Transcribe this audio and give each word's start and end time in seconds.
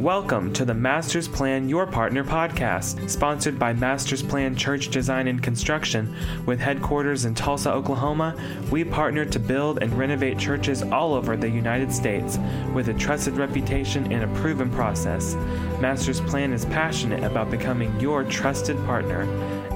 Welcome 0.00 0.52
to 0.54 0.64
the 0.64 0.74
Masters 0.74 1.28
Plan 1.28 1.68
Your 1.68 1.86
Partner 1.86 2.24
podcast, 2.24 3.08
sponsored 3.08 3.60
by 3.60 3.72
Masters 3.74 4.24
Plan 4.24 4.56
Church 4.56 4.88
Design 4.88 5.28
and 5.28 5.40
Construction. 5.40 6.16
With 6.46 6.58
headquarters 6.58 7.26
in 7.26 7.36
Tulsa, 7.36 7.72
Oklahoma, 7.72 8.34
we 8.72 8.82
partner 8.82 9.24
to 9.26 9.38
build 9.38 9.84
and 9.84 9.96
renovate 9.96 10.36
churches 10.36 10.82
all 10.82 11.14
over 11.14 11.36
the 11.36 11.48
United 11.48 11.92
States 11.92 12.40
with 12.74 12.88
a 12.88 12.94
trusted 12.94 13.34
reputation 13.34 14.12
and 14.12 14.24
a 14.24 14.40
proven 14.40 14.68
process. 14.68 15.36
Masters 15.80 16.20
Plan 16.22 16.52
is 16.52 16.64
passionate 16.64 17.22
about 17.22 17.52
becoming 17.52 18.00
your 18.00 18.24
trusted 18.24 18.76
partner. 18.86 19.26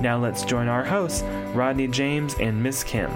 Now 0.01 0.19
let's 0.19 0.43
join 0.43 0.67
our 0.67 0.85
hosts, 0.85 1.23
Rodney 1.55 1.87
James 1.87 2.35
and 2.41 2.61
Miss 2.61 2.83
Kim. 2.83 3.09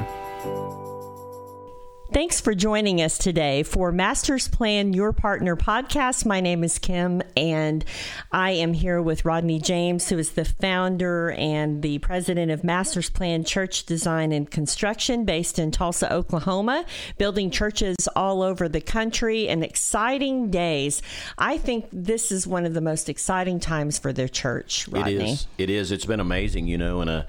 Thanks 2.13 2.43
for 2.43 2.55
joining 2.55 3.01
us 3.01 3.17
today 3.17 3.63
for 3.63 3.91
Masters 3.91 4.47
Plan 4.47 4.93
Your 4.93 5.15
Partner 5.15 5.57
podcast. 5.57 6.27
My 6.27 6.43
name 6.43 6.63
is 6.63 6.79
Kim, 6.79 7.23
and 7.39 7.87
I 8.31 8.51
am 8.51 8.75
here 8.75 9.01
with 9.01 9.25
Rodney 9.25 9.59
James, 9.59 10.11
who 10.11 10.19
is 10.19 10.33
the 10.33 10.45
founder 10.45 11.31
and 11.31 11.81
the 11.81 12.01
president 12.01 12.51
of 12.51 12.65
Masters 12.65 13.09
Plan 13.09 13.45
Church 13.45 13.87
Design 13.87 14.31
and 14.31 14.51
Construction 14.51 15.25
based 15.25 15.59
in 15.59 15.71
Tulsa, 15.71 16.13
Oklahoma, 16.13 16.85
building 17.17 17.51
churches 17.51 17.97
all 18.15 18.43
over 18.43 18.69
the 18.69 18.83
country 18.83 19.49
and 19.49 19.65
exciting 19.65 20.51
days. 20.51 21.01
I 21.39 21.57
think 21.57 21.87
this 21.95 22.31
is 22.31 22.47
one 22.47 22.67
of 22.67 22.75
the 22.75 22.83
most 22.83 23.09
exciting 23.09 23.59
times 23.59 23.99
for 23.99 24.13
their 24.13 24.29
church, 24.29 24.87
Rodney. 24.89 25.15
It 25.15 25.23
is. 25.23 25.47
It 25.57 25.71
is. 25.71 25.91
It's 25.91 26.05
been 26.05 26.21
amazing, 26.21 26.67
you 26.67 26.77
know, 26.77 27.01
in 27.01 27.09
a 27.09 27.21
uh, 27.21 27.27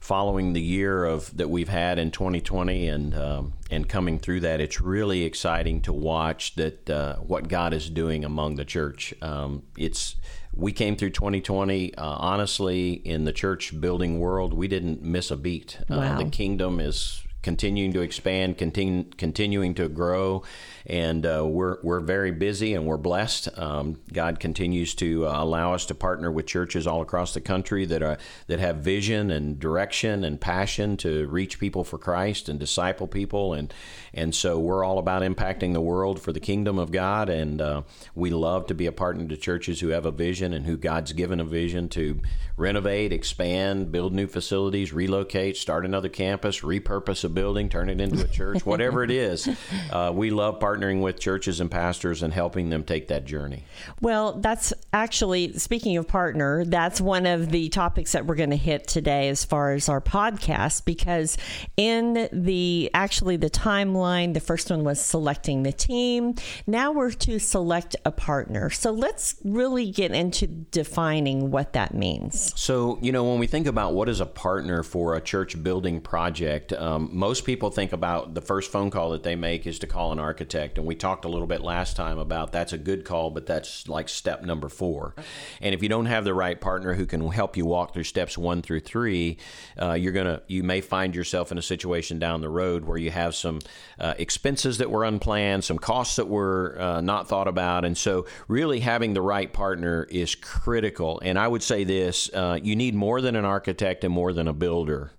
following 0.00 0.54
the 0.54 0.62
year 0.62 1.04
of 1.04 1.36
that 1.36 1.50
we've 1.50 1.68
had 1.68 1.98
in 1.98 2.10
2020 2.10 2.88
and 2.88 3.14
um, 3.14 3.52
and 3.70 3.88
coming 3.88 4.18
through 4.18 4.40
that, 4.40 4.60
it's 4.60 4.80
really 4.80 5.22
exciting 5.22 5.80
to 5.82 5.92
watch 5.92 6.54
that 6.56 6.90
uh, 6.90 7.16
what 7.16 7.48
God 7.48 7.72
is 7.72 7.88
doing 7.88 8.24
among 8.24 8.56
the 8.56 8.64
church. 8.64 9.14
Um, 9.22 9.62
it's 9.76 10.16
we 10.52 10.72
came 10.72 10.96
through 10.96 11.10
2020 11.10 11.94
uh, 11.94 12.04
honestly 12.04 12.92
in 12.92 13.24
the 13.24 13.32
church 13.32 13.78
building 13.80 14.18
world. 14.18 14.54
We 14.54 14.68
didn't 14.68 15.02
miss 15.02 15.30
a 15.30 15.36
beat. 15.36 15.78
Uh, 15.88 15.96
wow. 15.96 16.18
the 16.18 16.30
kingdom 16.30 16.80
is 16.80 17.22
continuing 17.42 17.92
to 17.92 18.00
expand, 18.00 18.58
continue, 18.58 19.04
continuing 19.16 19.74
to 19.74 19.88
grow, 19.88 20.42
and 20.86 21.24
uh, 21.24 21.44
we're 21.46 21.78
we're 21.82 22.00
very 22.00 22.30
busy 22.30 22.74
and 22.74 22.86
we're 22.86 22.96
blessed. 22.96 23.48
Um, 23.58 24.00
God 24.12 24.40
continues 24.40 24.94
to 24.96 25.26
uh, 25.26 25.42
allow 25.42 25.74
us 25.74 25.86
to 25.86 25.94
partner 25.94 26.30
with 26.30 26.46
churches 26.46 26.86
all 26.86 27.02
across 27.02 27.34
the 27.34 27.40
country 27.40 27.84
that 27.86 28.02
are 28.02 28.18
that 28.46 28.60
have 28.60 28.76
vision 28.76 29.30
and 29.30 29.58
direction 29.58 30.24
and 30.24 30.40
passion 30.40 30.96
to 30.98 31.26
reach 31.28 31.58
people 31.58 31.84
for 31.84 31.98
Christ 31.98 32.48
and 32.48 32.58
disciple 32.58 33.06
people, 33.06 33.54
and 33.54 33.72
and 34.12 34.34
so 34.34 34.58
we're 34.58 34.84
all 34.84 34.98
about 34.98 35.22
impacting 35.22 35.72
the 35.72 35.80
world 35.80 36.20
for 36.20 36.32
the 36.32 36.40
kingdom 36.40 36.78
of 36.78 36.92
God, 36.92 37.28
and 37.28 37.60
uh, 37.60 37.82
we 38.14 38.30
love 38.30 38.66
to 38.66 38.74
be 38.74 38.86
a 38.86 38.92
partner 38.92 39.26
to 39.28 39.36
churches 39.36 39.80
who 39.80 39.88
have 39.88 40.06
a 40.06 40.10
vision 40.10 40.52
and 40.52 40.66
who 40.66 40.76
God's 40.76 41.12
given 41.12 41.40
a 41.40 41.44
vision 41.44 41.88
to 41.90 42.20
renovate, 42.56 43.12
expand, 43.12 43.90
build 43.90 44.12
new 44.12 44.26
facilities, 44.26 44.92
relocate, 44.92 45.56
start 45.56 45.84
another 45.84 46.08
campus, 46.08 46.60
repurpose 46.60 47.24
building, 47.30 47.68
turn 47.68 47.88
it 47.88 48.00
into 48.00 48.24
a 48.24 48.28
church, 48.28 48.64
whatever 48.66 49.02
it 49.02 49.10
is. 49.10 49.48
Uh, 49.90 50.12
we 50.14 50.30
love 50.30 50.58
partnering 50.60 51.00
with 51.00 51.18
churches 51.18 51.60
and 51.60 51.70
pastors 51.70 52.22
and 52.22 52.32
helping 52.32 52.70
them 52.70 52.84
take 52.84 53.08
that 53.08 53.24
journey. 53.24 53.64
Well, 54.00 54.34
that's 54.34 54.72
actually, 54.92 55.58
speaking 55.58 55.96
of 55.96 56.06
partner, 56.06 56.64
that's 56.64 57.00
one 57.00 57.26
of 57.26 57.50
the 57.50 57.68
topics 57.70 58.12
that 58.12 58.26
we're 58.26 58.36
going 58.36 58.50
to 58.50 58.56
hit 58.56 58.86
today 58.86 59.28
as 59.28 59.44
far 59.44 59.72
as 59.72 59.88
our 59.88 60.00
podcast, 60.00 60.84
because 60.84 61.36
in 61.76 62.28
the 62.32 62.90
actually 62.94 63.36
the 63.36 63.50
timeline, 63.50 64.34
the 64.34 64.40
first 64.40 64.70
one 64.70 64.84
was 64.84 65.00
selecting 65.00 65.62
the 65.62 65.72
team. 65.72 66.34
Now 66.66 66.92
we're 66.92 67.10
to 67.10 67.38
select 67.38 67.96
a 68.04 68.12
partner. 68.12 68.70
So 68.70 68.90
let's 68.90 69.36
really 69.44 69.90
get 69.90 70.12
into 70.12 70.46
defining 70.46 71.50
what 71.50 71.72
that 71.72 71.94
means. 71.94 72.52
So, 72.58 72.98
you 73.02 73.12
know, 73.12 73.24
when 73.24 73.38
we 73.38 73.46
think 73.46 73.66
about 73.66 73.94
what 73.94 74.08
is 74.08 74.20
a 74.20 74.26
partner 74.26 74.82
for 74.82 75.16
a 75.16 75.20
church 75.20 75.62
building 75.62 76.00
project, 76.00 76.72
um, 76.72 77.10
most 77.20 77.44
people 77.44 77.70
think 77.70 77.92
about 77.92 78.32
the 78.32 78.40
first 78.40 78.72
phone 78.72 78.90
call 78.90 79.10
that 79.10 79.22
they 79.22 79.36
make 79.36 79.66
is 79.66 79.78
to 79.78 79.86
call 79.86 80.10
an 80.10 80.18
architect. 80.18 80.78
And 80.78 80.86
we 80.86 80.94
talked 80.94 81.26
a 81.26 81.28
little 81.28 81.46
bit 81.46 81.60
last 81.60 81.94
time 81.94 82.18
about 82.18 82.50
that's 82.50 82.72
a 82.72 82.78
good 82.78 83.04
call, 83.04 83.30
but 83.30 83.44
that's 83.44 83.86
like 83.86 84.08
step 84.08 84.42
number 84.42 84.70
four. 84.70 85.14
Okay. 85.18 85.28
And 85.60 85.74
if 85.74 85.82
you 85.82 85.90
don't 85.90 86.06
have 86.06 86.24
the 86.24 86.32
right 86.32 86.58
partner 86.58 86.94
who 86.94 87.04
can 87.04 87.30
help 87.30 87.58
you 87.58 87.66
walk 87.66 87.92
through 87.92 88.04
steps 88.04 88.38
one 88.38 88.62
through 88.62 88.80
three, 88.80 89.36
uh, 89.80 89.92
you're 89.92 90.14
gonna 90.14 90.40
you 90.46 90.62
may 90.62 90.80
find 90.80 91.14
yourself 91.14 91.52
in 91.52 91.58
a 91.58 91.62
situation 91.62 92.18
down 92.18 92.40
the 92.40 92.48
road 92.48 92.86
where 92.86 92.96
you 92.96 93.10
have 93.10 93.34
some 93.34 93.58
uh, 93.98 94.14
expenses 94.16 94.78
that 94.78 94.90
were 94.90 95.04
unplanned, 95.04 95.62
some 95.62 95.78
costs 95.78 96.16
that 96.16 96.26
were 96.26 96.76
uh, 96.80 97.00
not 97.02 97.28
thought 97.28 97.48
about, 97.48 97.84
and 97.84 97.98
so 97.98 98.24
really 98.48 98.80
having 98.80 99.12
the 99.12 99.22
right 99.22 99.52
partner 99.52 100.08
is 100.10 100.34
critical. 100.34 101.20
And 101.22 101.38
I 101.38 101.46
would 101.46 101.62
say 101.62 101.84
this: 101.84 102.30
uh, 102.32 102.58
you 102.62 102.74
need 102.74 102.94
more 102.94 103.20
than 103.20 103.36
an 103.36 103.44
architect 103.44 104.04
and 104.04 104.14
more 104.14 104.32
than 104.32 104.48
a 104.48 104.54
builder 104.54 105.12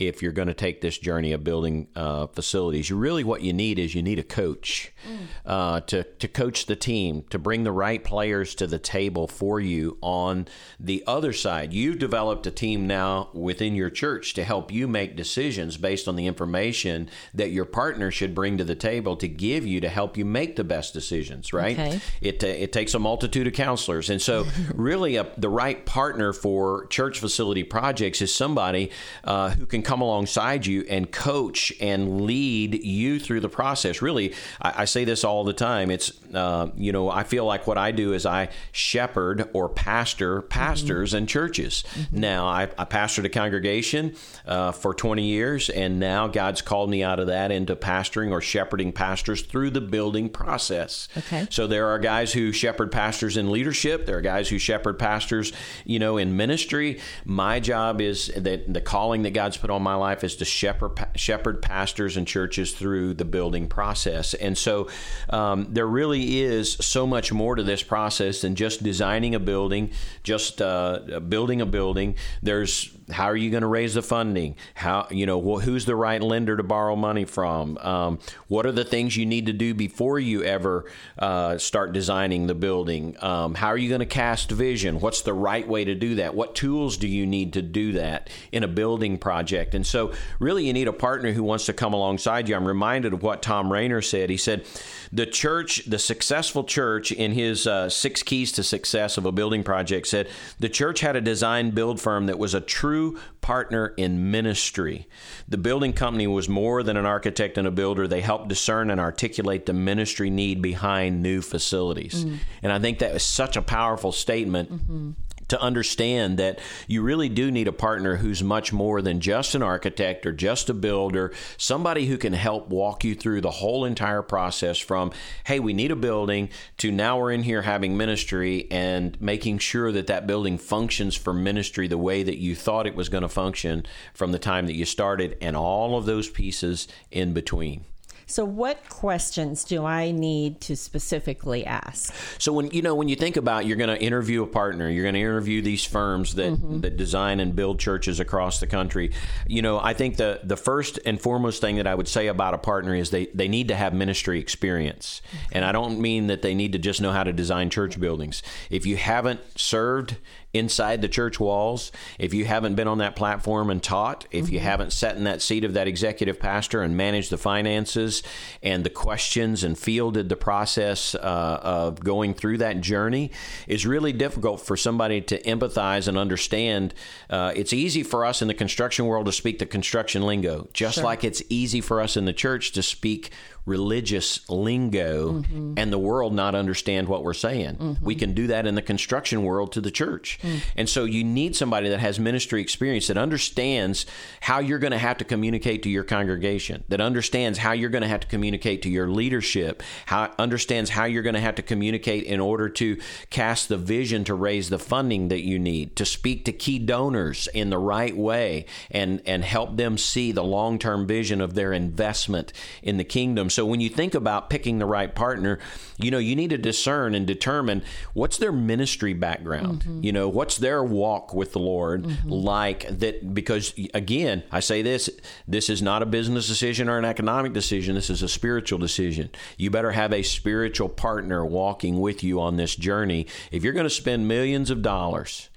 if 0.00 0.22
you're 0.22 0.32
going 0.32 0.48
to 0.48 0.54
take 0.54 0.80
this 0.80 0.98
journey 0.98 1.32
of 1.32 1.44
building 1.44 1.88
uh, 1.94 2.26
facilities. 2.28 2.90
You 2.90 2.96
really 2.96 3.24
what 3.24 3.42
you 3.42 3.52
need 3.52 3.78
is 3.78 3.94
you 3.94 4.02
need 4.02 4.18
a 4.18 4.24
coach 4.24 4.92
mm. 5.06 5.26
uh, 5.44 5.80
to 5.82 6.04
to 6.04 6.28
coach 6.28 6.66
the 6.66 6.76
team 6.76 7.24
to 7.30 7.38
bring 7.38 7.64
the 7.64 7.72
right 7.72 8.02
players 8.02 8.54
to 8.56 8.66
the 8.66 8.78
table 8.78 9.26
for 9.26 9.60
you. 9.60 9.98
On 10.00 10.46
the 10.78 11.04
other 11.06 11.32
side, 11.32 11.72
you've 11.72 11.98
developed 11.98 12.46
a 12.46 12.50
team 12.50 12.86
now 12.86 13.28
within 13.32 13.74
your 13.74 13.90
church 13.90 14.34
to 14.34 14.44
help 14.44 14.72
you 14.72 14.88
make 14.88 15.16
decisions 15.16 15.76
based 15.76 16.08
on 16.08 16.16
the 16.16 16.26
information 16.26 17.08
that 17.34 17.50
your 17.50 17.64
partner 17.64 18.10
should 18.10 18.34
bring 18.34 18.58
to 18.58 18.64
the 18.64 18.74
table 18.74 19.16
to 19.16 19.28
give 19.28 19.66
you 19.66 19.80
to 19.80 19.88
help 19.88 20.16
you 20.16 20.24
make 20.24 20.56
the 20.56 20.64
best 20.64 20.94
decisions. 20.94 21.52
Right? 21.52 21.78
Okay. 21.78 22.00
It 22.20 22.42
uh, 22.42 22.46
it 22.46 22.72
takes 22.72 22.94
a 22.94 22.98
multitude 22.98 23.46
of 23.46 23.52
counselors, 23.52 24.10
and 24.10 24.20
so 24.20 24.46
really 24.74 25.16
a, 25.16 25.26
the 25.36 25.48
right 25.48 25.84
partner 25.84 26.32
for 26.32 26.86
church 26.86 27.18
facility 27.18 27.64
projects 27.64 28.22
is 28.22 28.34
somebody 28.34 28.90
uh, 29.24 29.50
who 29.50 29.66
can 29.66 29.82
come 29.90 30.02
alongside 30.02 30.64
you 30.64 30.84
and 30.88 31.10
coach 31.10 31.72
and 31.80 32.20
lead 32.20 32.84
you 32.84 33.18
through 33.18 33.40
the 33.40 33.48
process. 33.48 34.00
Really, 34.00 34.34
I, 34.62 34.82
I 34.82 34.84
say 34.84 35.04
this 35.04 35.24
all 35.24 35.42
the 35.42 35.52
time. 35.52 35.90
It's, 35.90 36.12
uh, 36.32 36.68
you 36.76 36.92
know, 36.92 37.10
I 37.10 37.24
feel 37.24 37.44
like 37.44 37.66
what 37.66 37.76
I 37.76 37.90
do 37.90 38.12
is 38.12 38.24
I 38.24 38.50
shepherd 38.70 39.50
or 39.52 39.68
pastor 39.68 40.42
pastors 40.42 41.10
mm-hmm. 41.10 41.18
and 41.18 41.28
churches. 41.28 41.82
Mm-hmm. 41.94 42.20
Now, 42.20 42.46
I, 42.46 42.68
I 42.78 42.84
pastored 42.84 43.24
a 43.24 43.28
congregation 43.28 44.14
uh, 44.46 44.70
for 44.70 44.94
20 44.94 45.24
years, 45.24 45.68
and 45.68 45.98
now 45.98 46.28
God's 46.28 46.62
called 46.62 46.88
me 46.88 47.02
out 47.02 47.18
of 47.18 47.26
that 47.26 47.50
into 47.50 47.74
pastoring 47.74 48.30
or 48.30 48.40
shepherding 48.40 48.92
pastors 48.92 49.42
through 49.42 49.70
the 49.70 49.80
building 49.80 50.28
process. 50.28 51.08
Okay. 51.18 51.48
So 51.50 51.66
there 51.66 51.88
are 51.88 51.98
guys 51.98 52.32
who 52.32 52.52
shepherd 52.52 52.92
pastors 52.92 53.36
in 53.36 53.50
leadership, 53.50 54.06
there 54.06 54.18
are 54.18 54.22
guys 54.22 54.48
who 54.48 54.60
shepherd 54.60 55.00
pastors, 55.00 55.52
you 55.84 55.98
know, 55.98 56.16
in 56.16 56.36
ministry. 56.36 57.00
My 57.24 57.58
job 57.58 58.00
is 58.00 58.30
that 58.36 58.72
the 58.72 58.80
calling 58.80 59.22
that 59.22 59.32
God's 59.32 59.56
put 59.56 59.70
on 59.70 59.79
my 59.82 59.94
life 59.94 60.24
is 60.24 60.36
to 60.36 60.44
shepherd, 60.44 60.92
shepherd 61.16 61.62
pastors 61.62 62.16
and 62.16 62.26
churches 62.26 62.72
through 62.72 63.14
the 63.14 63.24
building 63.24 63.68
process. 63.68 64.34
And 64.34 64.56
so 64.56 64.88
um, 65.28 65.68
there 65.70 65.86
really 65.86 66.40
is 66.40 66.72
so 66.74 67.06
much 67.06 67.32
more 67.32 67.54
to 67.56 67.62
this 67.62 67.82
process 67.82 68.42
than 68.42 68.54
just 68.54 68.82
designing 68.82 69.34
a 69.34 69.40
building, 69.40 69.90
just 70.22 70.60
uh, 70.62 71.20
building 71.28 71.60
a 71.60 71.66
building. 71.66 72.16
There's 72.42 72.96
how 73.10 73.26
are 73.26 73.36
you 73.36 73.50
going 73.50 73.62
to 73.62 73.66
raise 73.66 73.94
the 73.94 74.02
funding? 74.02 74.56
How 74.74 75.06
you 75.10 75.26
know 75.26 75.40
who's 75.58 75.84
the 75.84 75.96
right 75.96 76.20
lender 76.20 76.56
to 76.56 76.62
borrow 76.62 76.96
money 76.96 77.24
from? 77.24 77.78
Um, 77.78 78.18
what 78.48 78.66
are 78.66 78.72
the 78.72 78.84
things 78.84 79.16
you 79.16 79.26
need 79.26 79.46
to 79.46 79.52
do 79.52 79.74
before 79.74 80.18
you 80.18 80.42
ever 80.42 80.86
uh, 81.18 81.58
start 81.58 81.92
designing 81.92 82.46
the 82.46 82.54
building? 82.54 83.16
Um, 83.20 83.54
how 83.54 83.68
are 83.68 83.76
you 83.76 83.88
going 83.88 84.00
to 84.00 84.06
cast 84.06 84.50
vision? 84.50 85.00
What's 85.00 85.22
the 85.22 85.34
right 85.34 85.66
way 85.66 85.84
to 85.84 85.94
do 85.94 86.16
that? 86.16 86.34
What 86.34 86.54
tools 86.54 86.96
do 86.96 87.08
you 87.08 87.26
need 87.26 87.54
to 87.54 87.62
do 87.62 87.92
that 87.92 88.30
in 88.52 88.62
a 88.62 88.68
building 88.68 89.18
project? 89.18 89.74
And 89.74 89.86
so, 89.86 90.12
really, 90.38 90.66
you 90.66 90.72
need 90.72 90.88
a 90.88 90.92
partner 90.92 91.32
who 91.32 91.42
wants 91.42 91.66
to 91.66 91.72
come 91.72 91.92
alongside 91.92 92.48
you. 92.48 92.56
I'm 92.56 92.66
reminded 92.66 93.12
of 93.12 93.22
what 93.22 93.42
Thom 93.42 93.72
Rainer 93.72 94.02
said. 94.02 94.30
He 94.30 94.36
said, 94.36 94.66
"The 95.12 95.26
church, 95.26 95.84
the 95.86 95.98
successful 95.98 96.64
church, 96.64 97.12
in 97.12 97.32
his 97.32 97.66
uh, 97.66 97.88
six 97.88 98.22
keys 98.22 98.52
to 98.52 98.62
success 98.62 99.16
of 99.16 99.26
a 99.26 99.32
building 99.32 99.62
project, 99.62 100.06
said 100.06 100.28
the 100.58 100.68
church 100.68 101.00
had 101.00 101.16
a 101.16 101.20
design 101.20 101.70
build 101.70 102.00
firm 102.00 102.26
that 102.26 102.38
was 102.38 102.54
a 102.54 102.60
true 102.60 102.99
true 103.00 103.18
partner 103.40 103.94
in 103.96 104.30
ministry. 104.30 105.08
The 105.48 105.58
building 105.58 105.92
company 105.92 106.26
was 106.26 106.48
more 106.48 106.82
than 106.82 106.96
an 106.96 107.06
architect 107.06 107.58
and 107.58 107.66
a 107.66 107.70
builder. 107.70 108.06
They 108.06 108.20
helped 108.20 108.48
discern 108.48 108.90
and 108.90 109.00
articulate 109.00 109.66
the 109.66 109.72
ministry 109.72 110.30
need 110.30 110.62
behind 110.62 111.22
new 111.22 111.40
facilities. 111.40 112.24
Mm. 112.24 112.38
And 112.62 112.72
I 112.72 112.78
think 112.78 112.98
that 112.98 113.14
is 113.14 113.22
such 113.22 113.56
a 113.56 113.62
powerful 113.62 114.12
statement. 114.12 114.72
Mm-hmm 114.72 115.10
to 115.50 115.60
understand 115.60 116.38
that 116.38 116.58
you 116.88 117.02
really 117.02 117.28
do 117.28 117.50
need 117.50 117.68
a 117.68 117.72
partner 117.72 118.16
who's 118.16 118.42
much 118.42 118.72
more 118.72 119.02
than 119.02 119.20
just 119.20 119.54
an 119.54 119.62
architect 119.62 120.26
or 120.26 120.32
just 120.32 120.70
a 120.70 120.74
builder, 120.74 121.32
somebody 121.56 122.06
who 122.06 122.16
can 122.16 122.32
help 122.32 122.68
walk 122.68 123.04
you 123.04 123.14
through 123.14 123.40
the 123.40 123.50
whole 123.50 123.84
entire 123.84 124.22
process 124.22 124.78
from, 124.78 125.12
hey, 125.44 125.60
we 125.60 125.72
need 125.72 125.90
a 125.90 125.96
building 125.96 126.48
to 126.78 126.90
now 126.90 127.18
we're 127.18 127.32
in 127.32 127.42
here 127.42 127.62
having 127.62 127.96
ministry 127.96 128.66
and 128.70 129.20
making 129.20 129.58
sure 129.58 129.92
that 129.92 130.06
that 130.06 130.26
building 130.26 130.58
functions 130.58 131.14
for 131.14 131.32
ministry 131.32 131.86
the 131.88 131.98
way 131.98 132.22
that 132.22 132.38
you 132.38 132.54
thought 132.54 132.86
it 132.86 132.94
was 132.94 133.08
going 133.08 133.22
to 133.22 133.28
function 133.28 133.84
from 134.14 134.32
the 134.32 134.38
time 134.38 134.66
that 134.66 134.76
you 134.76 134.84
started 134.84 135.36
and 135.40 135.56
all 135.56 135.96
of 135.96 136.06
those 136.06 136.28
pieces 136.28 136.88
in 137.10 137.32
between. 137.32 137.84
So, 138.30 138.44
what 138.44 138.88
questions 138.88 139.64
do 139.64 139.84
I 139.84 140.12
need 140.12 140.60
to 140.62 140.76
specifically 140.76 141.66
ask? 141.66 142.14
So 142.38 142.52
when 142.52 142.70
you 142.70 142.80
know 142.80 142.94
when 142.94 143.08
you 143.08 143.16
think 143.16 143.36
about 143.36 143.66
you're 143.66 143.76
going 143.76 143.90
to 143.90 144.00
interview 144.00 144.44
a 144.44 144.46
partner, 144.46 144.88
you're 144.88 145.02
going 145.02 145.14
to 145.14 145.20
interview 145.20 145.62
these 145.62 145.84
firms 145.84 146.36
that 146.36 146.52
mm-hmm. 146.52 146.80
that 146.80 146.96
design 146.96 147.40
and 147.40 147.56
build 147.56 147.80
churches 147.80 148.20
across 148.20 148.60
the 148.60 148.68
country. 148.68 149.12
You 149.48 149.62
know, 149.62 149.80
I 149.80 149.94
think 149.94 150.16
the 150.16 150.40
the 150.44 150.56
first 150.56 151.00
and 151.04 151.20
foremost 151.20 151.60
thing 151.60 151.76
that 151.76 151.88
I 151.88 151.94
would 151.94 152.06
say 152.06 152.28
about 152.28 152.54
a 152.54 152.58
partner 152.58 152.94
is 152.94 153.10
they 153.10 153.26
they 153.26 153.48
need 153.48 153.66
to 153.68 153.74
have 153.74 153.92
ministry 153.94 154.38
experience. 154.38 155.22
And 155.50 155.64
I 155.64 155.72
don't 155.72 155.98
mean 155.98 156.28
that 156.28 156.42
they 156.42 156.54
need 156.54 156.72
to 156.72 156.78
just 156.78 157.00
know 157.00 157.10
how 157.10 157.24
to 157.24 157.32
design 157.32 157.68
church 157.68 157.98
buildings. 157.98 158.44
If 158.70 158.86
you 158.86 158.96
haven't 158.96 159.40
served 159.58 160.16
inside 160.52 161.00
the 161.00 161.08
church 161.08 161.38
walls, 161.38 161.92
if 162.18 162.34
you 162.34 162.44
haven't 162.44 162.74
been 162.74 162.88
on 162.88 162.98
that 162.98 163.14
platform 163.14 163.70
and 163.70 163.82
taught, 163.82 164.26
if 164.30 164.46
mm-hmm. 164.46 164.54
you 164.54 164.60
haven't 164.60 164.92
sat 164.92 165.16
in 165.16 165.24
that 165.24 165.40
seat 165.40 165.64
of 165.64 165.74
that 165.74 165.86
executive 165.86 166.40
pastor 166.40 166.82
and 166.82 166.96
managed 166.96 167.30
the 167.30 167.38
finances 167.38 168.22
and 168.62 168.84
the 168.84 168.90
questions 168.90 169.62
and 169.62 169.78
fielded 169.78 170.28
the 170.28 170.36
process 170.36 171.14
uh, 171.14 171.60
of 171.62 172.00
going 172.00 172.34
through 172.34 172.58
that 172.58 172.80
journey, 172.80 173.30
is 173.68 173.86
really 173.86 174.12
difficult 174.12 174.60
for 174.60 174.76
somebody 174.76 175.20
to 175.20 175.40
empathize 175.42 176.08
and 176.08 176.18
understand. 176.18 176.94
Uh, 177.28 177.52
it's 177.54 177.72
easy 177.72 178.02
for 178.02 178.24
us 178.24 178.42
in 178.42 178.48
the 178.48 178.54
construction 178.54 179.06
world 179.06 179.26
to 179.26 179.32
speak 179.32 179.58
the 179.58 179.66
construction 179.66 180.22
lingo, 180.22 180.68
just 180.72 180.96
sure. 180.96 181.04
like 181.04 181.22
it's 181.22 181.42
easy 181.48 181.80
for 181.80 182.00
us 182.00 182.16
in 182.16 182.24
the 182.24 182.32
church 182.32 182.72
to 182.72 182.82
speak 182.82 183.30
religious 183.66 184.48
lingo 184.48 185.32
mm-hmm. 185.32 185.74
and 185.76 185.92
the 185.92 185.98
world 185.98 186.32
not 186.32 186.54
understand 186.54 187.08
what 187.08 187.22
we're 187.22 187.34
saying. 187.34 187.76
Mm-hmm. 187.76 188.04
We 188.04 188.14
can 188.14 188.34
do 188.34 188.48
that 188.48 188.66
in 188.66 188.74
the 188.74 188.82
construction 188.82 189.42
world 189.42 189.72
to 189.72 189.80
the 189.80 189.90
church. 189.90 190.38
Mm. 190.42 190.62
And 190.76 190.88
so 190.88 191.04
you 191.04 191.24
need 191.24 191.54
somebody 191.54 191.88
that 191.90 192.00
has 192.00 192.18
ministry 192.18 192.60
experience 192.60 193.08
that 193.08 193.18
understands 193.18 194.06
how 194.40 194.58
you're 194.58 194.78
going 194.78 194.92
to 194.92 194.98
have 194.98 195.18
to 195.18 195.24
communicate 195.24 195.82
to 195.82 195.90
your 195.90 196.04
congregation, 196.04 196.84
that 196.88 197.00
understands 197.00 197.58
how 197.58 197.72
you're 197.72 197.90
going 197.90 198.02
to 198.02 198.08
have 198.08 198.20
to 198.20 198.26
communicate 198.26 198.82
to 198.82 198.88
your 198.88 199.08
leadership, 199.08 199.82
how 200.06 200.32
understands 200.38 200.90
how 200.90 201.04
you're 201.04 201.22
going 201.22 201.34
to 201.34 201.40
have 201.40 201.56
to 201.56 201.62
communicate 201.62 202.24
in 202.24 202.40
order 202.40 202.68
to 202.68 202.98
cast 203.28 203.68
the 203.68 203.76
vision 203.76 204.24
to 204.24 204.34
raise 204.34 204.70
the 204.70 204.78
funding 204.78 205.28
that 205.28 205.42
you 205.42 205.58
need, 205.58 205.96
to 205.96 206.04
speak 206.04 206.44
to 206.44 206.52
key 206.52 206.78
donors 206.78 207.48
in 207.54 207.70
the 207.70 207.78
right 207.78 208.16
way 208.16 208.64
and 208.90 209.20
and 209.26 209.44
help 209.44 209.76
them 209.76 209.98
see 209.98 210.32
the 210.32 210.42
long-term 210.42 211.06
vision 211.06 211.40
of 211.40 211.54
their 211.54 211.72
investment 211.72 212.52
in 212.82 212.96
the 212.96 213.04
kingdom 213.04 213.49
so 213.50 213.66
when 213.66 213.80
you 213.80 213.88
think 213.88 214.14
about 214.14 214.50
picking 214.50 214.78
the 214.78 214.86
right 214.86 215.14
partner, 215.14 215.58
you 215.98 216.10
know, 216.10 216.18
you 216.18 216.36
need 216.36 216.50
to 216.50 216.58
discern 216.58 217.14
and 217.14 217.26
determine 217.26 217.82
what's 218.14 218.38
their 218.38 218.52
ministry 218.52 219.12
background. 219.12 219.80
Mm-hmm. 219.80 220.04
You 220.04 220.12
know, 220.12 220.28
what's 220.28 220.58
their 220.58 220.82
walk 220.82 221.34
with 221.34 221.52
the 221.52 221.58
Lord 221.58 222.04
mm-hmm. 222.04 222.28
like 222.28 222.98
that 222.98 223.34
because 223.34 223.74
again, 223.94 224.42
I 224.50 224.60
say 224.60 224.82
this, 224.82 225.10
this 225.46 225.68
is 225.68 225.82
not 225.82 226.02
a 226.02 226.06
business 226.06 226.48
decision 226.48 226.88
or 226.88 226.98
an 226.98 227.04
economic 227.04 227.52
decision. 227.52 227.94
This 227.94 228.10
is 228.10 228.22
a 228.22 228.28
spiritual 228.28 228.78
decision. 228.78 229.30
You 229.56 229.70
better 229.70 229.92
have 229.92 230.12
a 230.12 230.22
spiritual 230.22 230.88
partner 230.88 231.44
walking 231.44 232.00
with 232.00 232.22
you 232.22 232.40
on 232.40 232.56
this 232.56 232.76
journey. 232.76 233.26
If 233.50 233.64
you're 233.64 233.72
going 233.72 233.84
to 233.84 233.90
spend 233.90 234.28
millions 234.28 234.70
of 234.70 234.82
dollars 234.82 235.48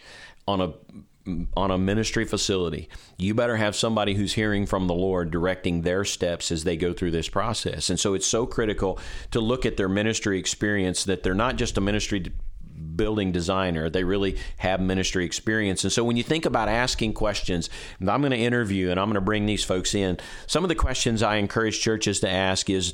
on 0.47 0.61
a 0.61 0.73
on 1.55 1.71
a 1.71 1.77
ministry 1.77 2.25
facility, 2.25 2.89
you 3.17 3.33
better 3.33 3.57
have 3.57 3.75
somebody 3.75 4.13
who's 4.13 4.33
hearing 4.33 4.65
from 4.65 4.87
the 4.87 4.93
Lord 4.93 5.31
directing 5.31 5.81
their 5.81 6.03
steps 6.03 6.51
as 6.51 6.63
they 6.63 6.75
go 6.75 6.93
through 6.93 7.11
this 7.11 7.29
process. 7.29 7.89
And 7.89 7.99
so 7.99 8.13
it's 8.13 8.27
so 8.27 8.45
critical 8.45 8.99
to 9.31 9.39
look 9.39 9.65
at 9.65 9.77
their 9.77 9.89
ministry 9.89 10.37
experience 10.37 11.05
that 11.05 11.23
they're 11.23 11.33
not 11.33 11.55
just 11.55 11.77
a 11.77 11.81
ministry 11.81 12.31
building 12.95 13.31
designer. 13.31 13.89
They 13.89 14.03
really 14.03 14.37
have 14.57 14.79
ministry 14.79 15.25
experience. 15.25 15.83
And 15.83 15.91
so 15.91 16.03
when 16.03 16.17
you 16.17 16.23
think 16.23 16.45
about 16.45 16.69
asking 16.69 17.13
questions, 17.13 17.69
I'm 17.99 18.21
going 18.21 18.31
to 18.31 18.37
interview 18.37 18.89
and 18.89 18.99
I'm 18.99 19.07
going 19.07 19.15
to 19.15 19.21
bring 19.21 19.45
these 19.45 19.63
folks 19.63 19.95
in. 19.95 20.19
Some 20.47 20.63
of 20.63 20.69
the 20.69 20.75
questions 20.75 21.23
I 21.23 21.35
encourage 21.35 21.81
churches 21.81 22.19
to 22.21 22.29
ask 22.29 22.69
is, 22.69 22.93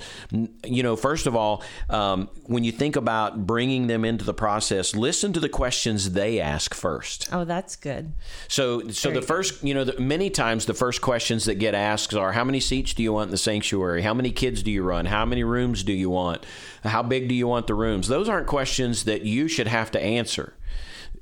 you 0.65 0.83
know, 0.83 0.95
first 0.95 1.27
of 1.27 1.35
all, 1.35 1.63
um, 1.89 2.29
when 2.45 2.63
you 2.63 2.71
think 2.71 2.95
about 2.95 3.45
bringing 3.45 3.87
them 3.87 4.05
into 4.05 4.25
the 4.25 4.33
process, 4.33 4.95
listen 4.95 5.33
to 5.33 5.39
the 5.39 5.49
questions 5.49 6.11
they 6.11 6.39
ask 6.39 6.73
first. 6.73 7.29
Oh, 7.31 7.43
that's 7.43 7.75
good. 7.75 8.13
So, 8.47 8.89
so 8.89 9.09
Very 9.09 9.21
the 9.21 9.27
first, 9.27 9.63
you 9.63 9.73
know, 9.73 9.83
the, 9.83 9.99
many 9.99 10.29
times 10.29 10.65
the 10.65 10.73
first 10.73 11.01
questions 11.01 11.45
that 11.45 11.55
get 11.55 11.75
asked 11.75 12.13
are, 12.13 12.31
how 12.31 12.43
many 12.43 12.59
seats 12.59 12.93
do 12.93 13.03
you 13.03 13.13
want 13.13 13.27
in 13.27 13.31
the 13.31 13.37
sanctuary? 13.37 14.01
How 14.01 14.13
many 14.13 14.31
kids 14.31 14.63
do 14.63 14.71
you 14.71 14.83
run? 14.83 15.05
How 15.05 15.25
many 15.25 15.43
rooms 15.43 15.83
do 15.83 15.93
you 15.93 16.09
want? 16.09 16.45
How 16.83 17.03
big 17.03 17.27
do 17.27 17.35
you 17.35 17.47
want 17.47 17.67
the 17.67 17.73
rooms? 17.73 18.07
Those 18.07 18.29
aren't 18.29 18.47
questions 18.47 19.03
that 19.03 19.23
you 19.23 19.47
should 19.47 19.67
have 19.67 19.91
to 19.91 20.01
answer. 20.01 20.53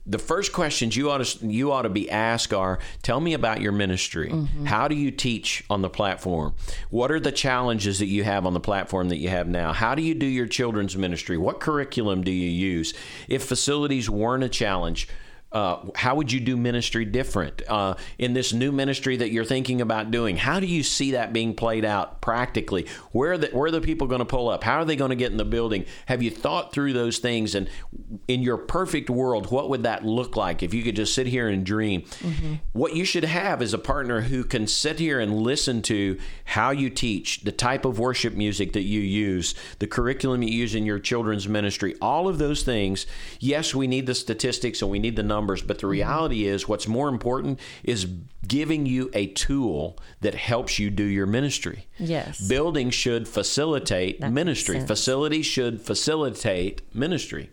The 0.06 0.20
first 0.20 0.54
questions 0.54 0.96
you 0.96 1.12
ought 1.12 1.26
to 1.26 1.48
you 1.48 1.74
ought 1.74 1.82
to 1.82 1.90
be 1.90 2.10
asked 2.10 2.54
are: 2.54 2.80
Tell 3.02 3.20
me 3.20 3.34
about 3.34 3.60
your 3.60 3.74
ministry. 3.74 4.30
Mm-hmm. 4.30 4.66
How 4.66 4.88
do 4.88 4.96
you 4.96 5.12
teach 5.12 5.66
on 5.70 5.82
the 5.82 5.90
platform? 5.90 6.56
What 6.90 7.12
are 7.12 7.20
the 7.20 7.34
challenges 7.34 8.00
that 8.00 8.06
you 8.06 8.24
have 8.24 8.46
on 8.46 8.54
the 8.54 8.62
platform 8.62 9.10
that 9.10 9.18
you 9.18 9.28
have 9.28 9.50
now? 9.50 9.74
How 9.74 9.96
do 9.96 10.02
you 10.02 10.16
do 10.16 10.26
your 10.26 10.48
children's 10.48 10.96
ministry? 10.96 11.38
What 11.38 11.60
curriculum 11.60 12.24
do 12.24 12.32
you 12.32 12.50
use? 12.50 12.94
If 13.28 13.44
facilities 13.44 14.10
weren't 14.10 14.46
a 14.46 14.50
challenge, 14.50 15.10
uh, 15.52 15.78
how 15.96 16.16
would 16.16 16.32
you 16.32 16.42
do 16.42 16.58
ministry 16.58 17.06
different 17.06 17.62
uh, 17.70 17.96
in 18.18 18.34
this 18.34 18.52
new 18.52 18.72
ministry 18.72 19.16
that 19.16 19.32
you're 19.32 19.46
thinking 19.46 19.80
about 19.80 20.12
doing? 20.12 20.36
How 20.36 20.60
do 20.60 20.68
you 20.68 20.84
see 20.84 21.12
that 21.12 21.32
being 21.32 21.56
played 21.56 21.86
out 21.86 22.20
practically? 22.20 22.86
Where 23.12 23.34
are 23.34 23.38
the, 23.38 23.48
where 23.48 23.68
are 23.68 23.72
the 23.72 23.80
people 23.80 24.08
going 24.08 24.20
to 24.20 24.26
pull 24.26 24.50
up? 24.50 24.64
How 24.64 24.80
are 24.80 24.86
they 24.86 24.98
going 24.98 25.10
to 25.10 25.16
get 25.16 25.32
in 25.32 25.38
the 25.38 25.46
building? 25.46 25.86
Have 26.08 26.22
you 26.22 26.32
thought 26.32 26.74
through 26.74 26.94
those 26.94 27.20
things? 27.20 27.56
And 27.56 27.70
in 28.28 28.42
your 28.42 28.58
perfect 28.58 29.10
world, 29.10 29.50
what 29.50 29.70
would 29.70 29.84
that 29.84 30.06
look 30.06 30.36
like 30.36 30.64
if 30.64 30.74
you 30.74 30.84
could 30.84 30.98
just 30.98 31.16
sit 31.16 31.28
here 31.28 31.48
and 31.48 31.66
dream? 31.66 32.02
Mm-hmm. 32.02 32.56
What 32.74 32.96
you 32.96 33.06
should 33.06 33.24
have 33.24 33.62
is 33.62 33.74
a 33.74 33.80
partner 33.80 34.22
who 34.22 34.44
can 34.44 34.68
sit 34.68 35.00
here 35.00 35.20
and 35.22 35.34
listen 35.34 35.82
to 35.84 36.20
how 36.44 36.72
you 36.72 36.90
teach, 36.90 37.42
the 37.42 37.54
type 37.54 37.86
of 37.86 38.00
worship 38.00 38.34
music 38.34 38.74
that 38.74 38.84
you 38.84 39.00
use, 39.00 39.56
the 39.80 39.88
curriculum 39.88 40.44
you 40.44 40.50
use 40.50 40.76
in 40.76 40.86
your 40.86 41.00
children's 41.00 41.48
ministry, 41.48 41.96
all 42.02 42.28
of 42.28 42.38
those 42.38 42.64
things. 42.64 43.08
Yes, 43.40 43.74
we 43.74 43.88
need 43.88 44.08
the 44.08 44.16
statistics 44.16 44.82
and 44.82 44.92
we 44.92 45.00
need 45.00 45.16
the 45.16 45.24
numbers 45.24 45.37
numbers, 45.38 45.62
but 45.62 45.78
the 45.78 45.82
mm-hmm. 45.82 45.92
reality 45.92 46.46
is 46.46 46.68
what's 46.68 46.88
more 46.88 47.10
important 47.10 47.60
is 47.84 48.08
giving 48.48 48.86
you 48.86 49.10
a 49.14 49.28
tool 49.28 49.98
that 50.22 50.34
helps 50.34 50.80
you 50.80 50.90
do 50.90 51.04
your 51.04 51.28
ministry. 51.28 51.86
Yes. 52.00 52.48
Building 52.48 52.90
should 52.90 53.28
facilitate 53.28 54.20
that 54.22 54.32
ministry. 54.32 54.80
Facilities 54.80 55.46
should 55.46 55.82
facilitate 55.82 56.82
ministry. 56.94 57.50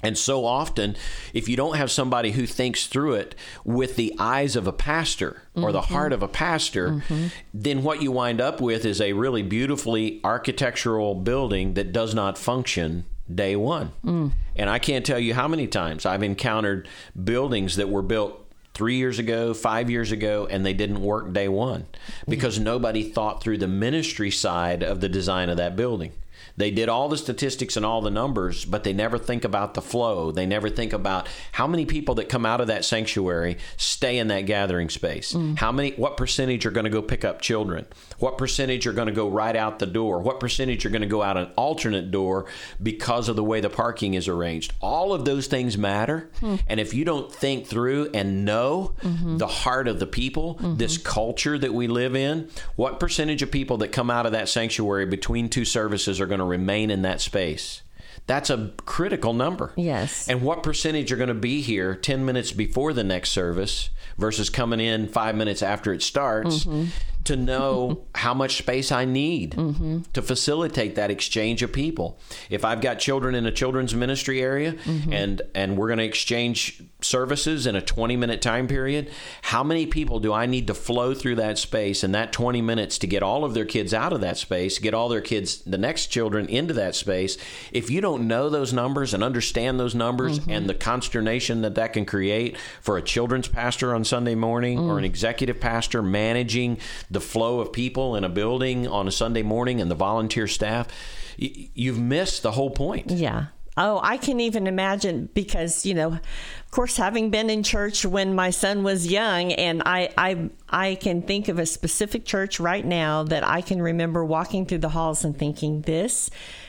And 0.00 0.16
so 0.16 0.44
often, 0.44 0.94
if 1.34 1.48
you 1.48 1.56
don't 1.56 1.76
have 1.76 1.90
somebody 1.90 2.30
who 2.30 2.46
thinks 2.46 2.86
through 2.86 3.14
it 3.14 3.34
with 3.64 3.96
the 3.96 4.14
eyes 4.16 4.54
of 4.54 4.68
a 4.68 4.72
pastor 4.72 5.42
or 5.56 5.62
mm-hmm. 5.62 5.72
the 5.72 5.80
heart 5.80 6.12
of 6.12 6.22
a 6.22 6.28
pastor, 6.28 6.90
mm-hmm. 6.90 7.26
then 7.52 7.82
what 7.82 8.00
you 8.00 8.12
wind 8.12 8.40
up 8.40 8.60
with 8.60 8.84
is 8.84 9.00
a 9.00 9.14
really 9.14 9.42
beautifully 9.42 10.20
architectural 10.22 11.16
building 11.16 11.74
that 11.74 11.92
does 11.92 12.14
not 12.14 12.38
function 12.38 13.06
day 13.32 13.56
one. 13.56 13.92
Mm. 14.04 14.32
And 14.56 14.70
I 14.70 14.78
can't 14.78 15.04
tell 15.04 15.18
you 15.18 15.34
how 15.34 15.48
many 15.48 15.66
times 15.66 16.06
I've 16.06 16.22
encountered 16.22 16.88
buildings 17.22 17.76
that 17.76 17.88
were 17.88 18.02
built 18.02 18.44
three 18.74 18.96
years 18.96 19.18
ago, 19.18 19.54
five 19.54 19.90
years 19.90 20.12
ago, 20.12 20.46
and 20.48 20.64
they 20.64 20.72
didn't 20.72 21.02
work 21.02 21.32
day 21.32 21.48
one 21.48 21.86
because 22.28 22.60
nobody 22.60 23.02
thought 23.02 23.42
through 23.42 23.58
the 23.58 23.66
ministry 23.66 24.30
side 24.30 24.82
of 24.82 25.00
the 25.00 25.08
design 25.08 25.48
of 25.48 25.56
that 25.56 25.74
building. 25.74 26.12
They 26.58 26.72
did 26.72 26.88
all 26.88 27.08
the 27.08 27.16
statistics 27.16 27.76
and 27.76 27.86
all 27.86 28.02
the 28.02 28.10
numbers, 28.10 28.64
but 28.64 28.82
they 28.82 28.92
never 28.92 29.16
think 29.16 29.44
about 29.44 29.74
the 29.74 29.80
flow. 29.80 30.32
They 30.32 30.44
never 30.44 30.68
think 30.68 30.92
about 30.92 31.28
how 31.52 31.68
many 31.68 31.86
people 31.86 32.16
that 32.16 32.28
come 32.28 32.44
out 32.44 32.60
of 32.60 32.66
that 32.66 32.84
sanctuary 32.84 33.58
stay 33.76 34.18
in 34.18 34.26
that 34.28 34.42
gathering 34.42 34.90
space. 34.90 35.34
Mm. 35.34 35.56
How 35.56 35.70
many 35.70 35.92
what 35.92 36.16
percentage 36.16 36.66
are 36.66 36.72
going 36.72 36.82
to 36.82 36.90
go 36.90 37.00
pick 37.00 37.24
up 37.24 37.40
children? 37.40 37.86
What 38.18 38.38
percentage 38.38 38.88
are 38.88 38.92
going 38.92 39.06
to 39.06 39.14
go 39.14 39.28
right 39.28 39.54
out 39.54 39.78
the 39.78 39.86
door? 39.86 40.18
What 40.18 40.40
percentage 40.40 40.84
are 40.84 40.90
going 40.90 41.02
to 41.02 41.06
go 41.06 41.22
out 41.22 41.36
an 41.36 41.48
alternate 41.56 42.10
door 42.10 42.46
because 42.82 43.28
of 43.28 43.36
the 43.36 43.44
way 43.44 43.60
the 43.60 43.70
parking 43.70 44.14
is 44.14 44.26
arranged? 44.26 44.72
All 44.80 45.12
of 45.12 45.24
those 45.24 45.46
things 45.46 45.78
matter. 45.78 46.28
Mm. 46.40 46.60
And 46.66 46.80
if 46.80 46.92
you 46.92 47.04
don't 47.04 47.32
think 47.32 47.68
through 47.68 48.10
and 48.14 48.44
know 48.44 48.94
mm-hmm. 49.00 49.36
the 49.36 49.46
heart 49.46 49.86
of 49.86 50.00
the 50.00 50.06
people, 50.06 50.56
mm-hmm. 50.56 50.74
this 50.74 50.98
culture 50.98 51.56
that 51.56 51.72
we 51.72 51.86
live 51.86 52.16
in, 52.16 52.50
what 52.74 52.98
percentage 52.98 53.42
of 53.42 53.52
people 53.52 53.76
that 53.76 53.92
come 53.92 54.10
out 54.10 54.26
of 54.26 54.32
that 54.32 54.48
sanctuary 54.48 55.06
between 55.06 55.48
two 55.48 55.64
services 55.64 56.20
are 56.20 56.26
going 56.26 56.40
to 56.40 56.47
remain 56.48 56.90
in 56.90 57.02
that 57.02 57.20
space. 57.20 57.82
That's 58.26 58.50
a 58.50 58.72
critical 58.84 59.32
number. 59.32 59.72
Yes. 59.76 60.28
And 60.28 60.42
what 60.42 60.62
percentage 60.62 61.10
are 61.12 61.16
going 61.16 61.28
to 61.28 61.34
be 61.34 61.62
here 61.62 61.94
10 61.94 62.26
minutes 62.26 62.52
before 62.52 62.92
the 62.92 63.04
next 63.04 63.30
service 63.30 63.88
versus 64.18 64.50
coming 64.50 64.80
in 64.80 65.08
five 65.08 65.34
minutes 65.34 65.62
after 65.62 65.92
it 65.94 66.02
starts 66.02 66.64
mm-hmm. 66.64 66.90
To 67.24 67.36
know 67.36 68.04
how 68.14 68.34
much 68.34 68.58
space 68.58 68.90
I 68.92 69.04
need 69.04 69.52
mm-hmm. 69.52 70.00
to 70.12 70.22
facilitate 70.22 70.94
that 70.94 71.10
exchange 71.10 71.62
of 71.62 71.72
people. 71.72 72.18
If 72.50 72.64
I've 72.64 72.80
got 72.80 72.98
children 72.98 73.34
in 73.34 73.46
a 73.46 73.52
children's 73.52 73.94
ministry 73.94 74.40
area 74.40 74.72
mm-hmm. 74.72 75.12
and, 75.12 75.42
and 75.54 75.76
we're 75.76 75.88
going 75.88 75.98
to 75.98 76.04
exchange 76.04 76.82
services 77.00 77.66
in 77.66 77.76
a 77.76 77.82
20 77.82 78.16
minute 78.16 78.42
time 78.42 78.66
period, 78.66 79.10
how 79.42 79.62
many 79.62 79.86
people 79.86 80.20
do 80.20 80.32
I 80.32 80.46
need 80.46 80.66
to 80.66 80.74
flow 80.74 81.14
through 81.14 81.36
that 81.36 81.58
space 81.58 82.02
in 82.02 82.12
that 82.12 82.32
20 82.32 82.60
minutes 82.62 82.98
to 82.98 83.06
get 83.06 83.22
all 83.22 83.44
of 83.44 83.54
their 83.54 83.64
kids 83.64 83.94
out 83.94 84.12
of 84.12 84.20
that 84.20 84.36
space, 84.36 84.78
get 84.78 84.94
all 84.94 85.08
their 85.08 85.20
kids, 85.20 85.62
the 85.62 85.78
next 85.78 86.06
children, 86.06 86.46
into 86.48 86.74
that 86.74 86.94
space? 86.94 87.36
If 87.72 87.90
you 87.90 88.00
don't 88.00 88.26
know 88.26 88.48
those 88.48 88.72
numbers 88.72 89.14
and 89.14 89.22
understand 89.22 89.78
those 89.78 89.94
numbers 89.94 90.40
mm-hmm. 90.40 90.50
and 90.50 90.68
the 90.68 90.74
consternation 90.74 91.62
that 91.62 91.74
that 91.76 91.92
can 91.92 92.04
create 92.04 92.56
for 92.80 92.96
a 92.96 93.02
children's 93.02 93.48
pastor 93.48 93.94
on 93.94 94.04
Sunday 94.04 94.34
morning 94.34 94.78
mm. 94.78 94.88
or 94.88 94.98
an 94.98 95.04
executive 95.04 95.60
pastor 95.60 96.02
managing 96.02 96.78
the 97.10 97.17
flow 97.20 97.60
of 97.60 97.72
people 97.72 98.16
in 98.16 98.24
a 98.24 98.28
building 98.28 98.86
on 98.86 99.08
a 99.08 99.12
Sunday 99.12 99.42
morning 99.42 99.80
and 99.80 99.90
the 99.90 99.94
volunteer 99.94 100.46
staff, 100.46 100.88
you've 101.36 101.98
missed 101.98 102.42
the 102.42 102.52
whole 102.52 102.70
point. 102.70 103.10
Yeah. 103.10 103.46
Oh, 103.80 104.00
I 104.02 104.16
can 104.16 104.40
even 104.40 104.66
imagine 104.66 105.28
because, 105.34 105.86
you 105.86 105.94
know, 105.94 106.08
of 106.14 106.70
course, 106.72 106.96
having 106.96 107.30
been 107.30 107.48
in 107.48 107.62
church 107.62 108.04
when 108.04 108.34
my 108.34 108.50
son 108.50 108.82
was 108.82 109.06
young, 109.06 109.52
and 109.52 109.84
I, 109.86 110.12
I, 110.18 110.50
I 110.68 110.94
can 110.96 111.22
think 111.22 111.46
of 111.46 111.60
a 111.60 111.66
specific 111.66 112.24
church 112.24 112.58
right 112.58 112.84
now 112.84 113.22
that 113.22 113.46
I 113.46 113.60
can 113.60 113.80
remember 113.80 114.24
walking 114.24 114.66
through 114.66 114.78
the 114.78 114.88
halls 114.88 115.24
and 115.24 115.38
thinking, 115.38 115.82
this 115.82 116.28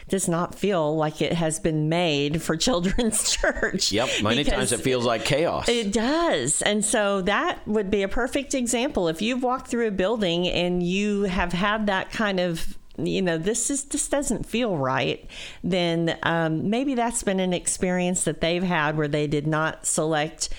does 0.10 0.28
not 0.28 0.56
feel 0.56 0.96
like 0.96 1.22
it 1.22 1.34
has 1.34 1.60
been 1.60 1.90
made 1.90 2.42
for 2.42 2.56
children's 2.58 3.32
church. 3.32 3.92
Yep, 3.92 4.10
many 4.24 4.44
times 4.44 4.72
it 4.72 4.82
feels 4.82 5.06
like 5.06 5.26
chaos. 5.26 5.70
It 5.70 5.92
does. 5.92 6.62
And 6.62 6.84
so 6.84 7.22
that 7.22 7.66
would 7.68 7.90
be 7.90 8.04
a 8.04 8.08
perfect 8.08 8.54
example. 8.54 9.08
If 9.08 9.22
you've 9.22 9.44
walked 9.44 9.68
through 9.68 9.88
a 9.88 9.92
building 9.92 10.48
and 10.48 10.84
you 10.84 11.24
have 11.24 11.54
had 11.54 11.88
that 11.88 12.12
kind 12.12 12.40
of 12.40 12.78
you 12.98 13.22
know 13.22 13.38
this 13.38 13.70
is 13.70 13.86
this 13.86 14.10
doesn't 14.10 14.46
feel 14.46 14.76
right 14.76 15.26
then 15.64 16.18
um, 16.24 16.70
maybe 16.70 16.96
that's 16.96 17.24
been 17.24 17.40
an 17.40 17.54
experience 17.54 18.26
that 18.26 18.42
they've 18.42 18.62
had 18.62 18.98
where 18.98 19.08
they 19.08 19.26
did 19.26 19.48
not 19.48 19.86
select 19.86 20.50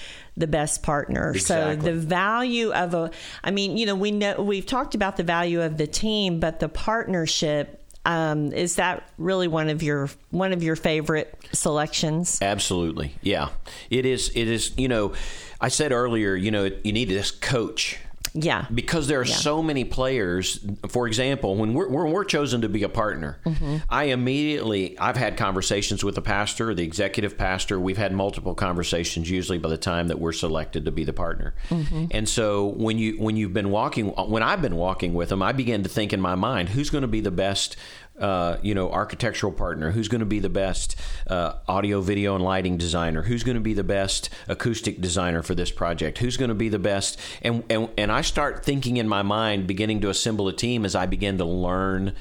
the 0.41 0.47
best 0.47 0.83
partner. 0.83 1.31
Exactly. 1.31 1.85
So 1.85 1.93
the 1.93 1.99
value 1.99 2.73
of 2.73 2.95
a 2.95 3.11
I 3.45 3.51
mean, 3.51 3.77
you 3.77 3.87
know, 3.87 3.95
we 3.95 4.11
know 4.11 4.41
we've 4.41 4.67
talked 4.67 4.95
about 4.95 5.17
the 5.17 5.23
value 5.23 5.63
of 5.63 5.77
the 5.77 5.87
team, 5.87 6.41
but 6.41 6.61
the 6.61 6.69
partnership 6.69 7.80
um, 8.05 8.53
is 8.53 8.77
that 8.77 9.09
really 9.19 9.49
one 9.49 9.69
of 9.69 9.83
your 9.83 10.09
one 10.31 10.53
of 10.53 10.63
your 10.63 10.77
favorite 10.77 11.35
selections? 11.53 12.39
Absolutely, 12.41 13.15
yeah. 13.23 13.49
It 13.91 14.07
is. 14.07 14.31
It 14.35 14.49
is. 14.49 14.73
You 14.77 14.89
know, 14.89 15.13
I 15.61 15.69
said 15.69 15.93
earlier. 15.93 16.35
You 16.35 16.51
know, 16.51 16.71
you 16.83 16.93
need 16.93 17.09
this 17.09 17.31
coach 17.31 17.99
yeah. 18.35 18.67
Because 18.73 19.09
there 19.09 19.21
are 19.21 19.25
yeah. 19.25 19.35
so 19.35 19.63
many 19.63 19.85
players. 19.85 20.65
For 20.89 21.07
example, 21.07 21.57
when 21.57 21.75
we're, 21.75 21.89
when 21.89 22.13
we're 22.13 22.25
chosen 22.25 22.61
to 22.63 22.69
be 22.69 22.83
a 22.83 22.89
partner, 22.89 23.39
mm-hmm. 23.45 23.79
I 23.89 24.05
immediately, 24.05 24.99
I've 24.99 25.17
had 25.17 25.37
conversations 25.37 26.05
with 26.05 26.15
the 26.15 26.23
pastor, 26.23 26.75
the 26.75 26.85
executive 26.85 27.37
pastor. 27.37 27.79
We've 27.81 27.97
had 27.97 28.13
multiple 28.13 28.55
conversations 28.55 29.31
usually 29.31 29.59
by 29.59 29.69
the 29.69 29.79
time 29.79 30.09
that 30.09 30.19
we're 30.19 30.33
selected 30.33 30.85
to 30.85 30.93
be 30.93 31.05
the 31.05 31.13
partner. 31.13 31.55
Mm-hmm. 31.69 32.07
And 32.11 32.29
so 32.29 32.67
when 32.67 32.99
you, 32.99 33.15
when 33.21 33.37
you've 33.37 33.53
been 33.53 33.71
walking, 33.71 34.09
when 34.09 34.43
I've 34.43 34.63
been 34.63 34.77
walking 34.77 35.15
with 35.15 35.29
them, 35.29 35.43
I 35.43 35.53
begin 35.53 35.83
to 35.83 35.89
think 35.89 36.13
in 36.13 36.21
my 36.21 36.35
mind, 36.35 36.71
who's 36.71 36.91
going 36.91 37.03
to 37.03 37.09
be 37.09 37.21
the 37.21 37.31
best 37.31 37.77
uh, 38.21 38.59
you 38.63 38.75
know, 38.75 38.91
architectural 38.91 39.53
partner? 39.53 39.91
Who's 39.91 40.09
going 40.09 40.21
to 40.21 40.27
be 40.27 40.39
the 40.39 40.49
best 40.49 40.97
uh, 41.27 41.55
audio, 41.67 42.01
video, 42.01 42.35
and 42.35 42.45
lighting 42.45 42.77
designer? 42.77 43.23
Who's 43.23 43.43
going 43.43 43.57
to 43.57 43.61
be 43.61 43.75
the 43.75 43.85
best 43.85 44.31
acoustic 44.49 45.01
designer 45.01 45.43
for 45.43 45.55
this 45.55 45.71
project? 45.71 46.19
Who's 46.19 46.37
going 46.37 46.51
to 46.51 46.55
be 46.55 46.69
the 46.69 46.79
best? 46.79 47.19
And, 47.43 47.65
and 47.71 47.89
and 47.97 48.13
I 48.13 48.21
start 48.21 48.65
thinking 48.65 48.97
in 48.97 49.09
my 49.09 49.23
mind, 49.23 49.67
beginning 49.67 50.01
to 50.03 50.11
assemble 50.11 50.49
a 50.49 50.53
team 50.53 50.85
as 50.85 50.95
I 50.95 51.07
begin 51.07 51.39
to 51.39 51.45
learn 51.45 52.15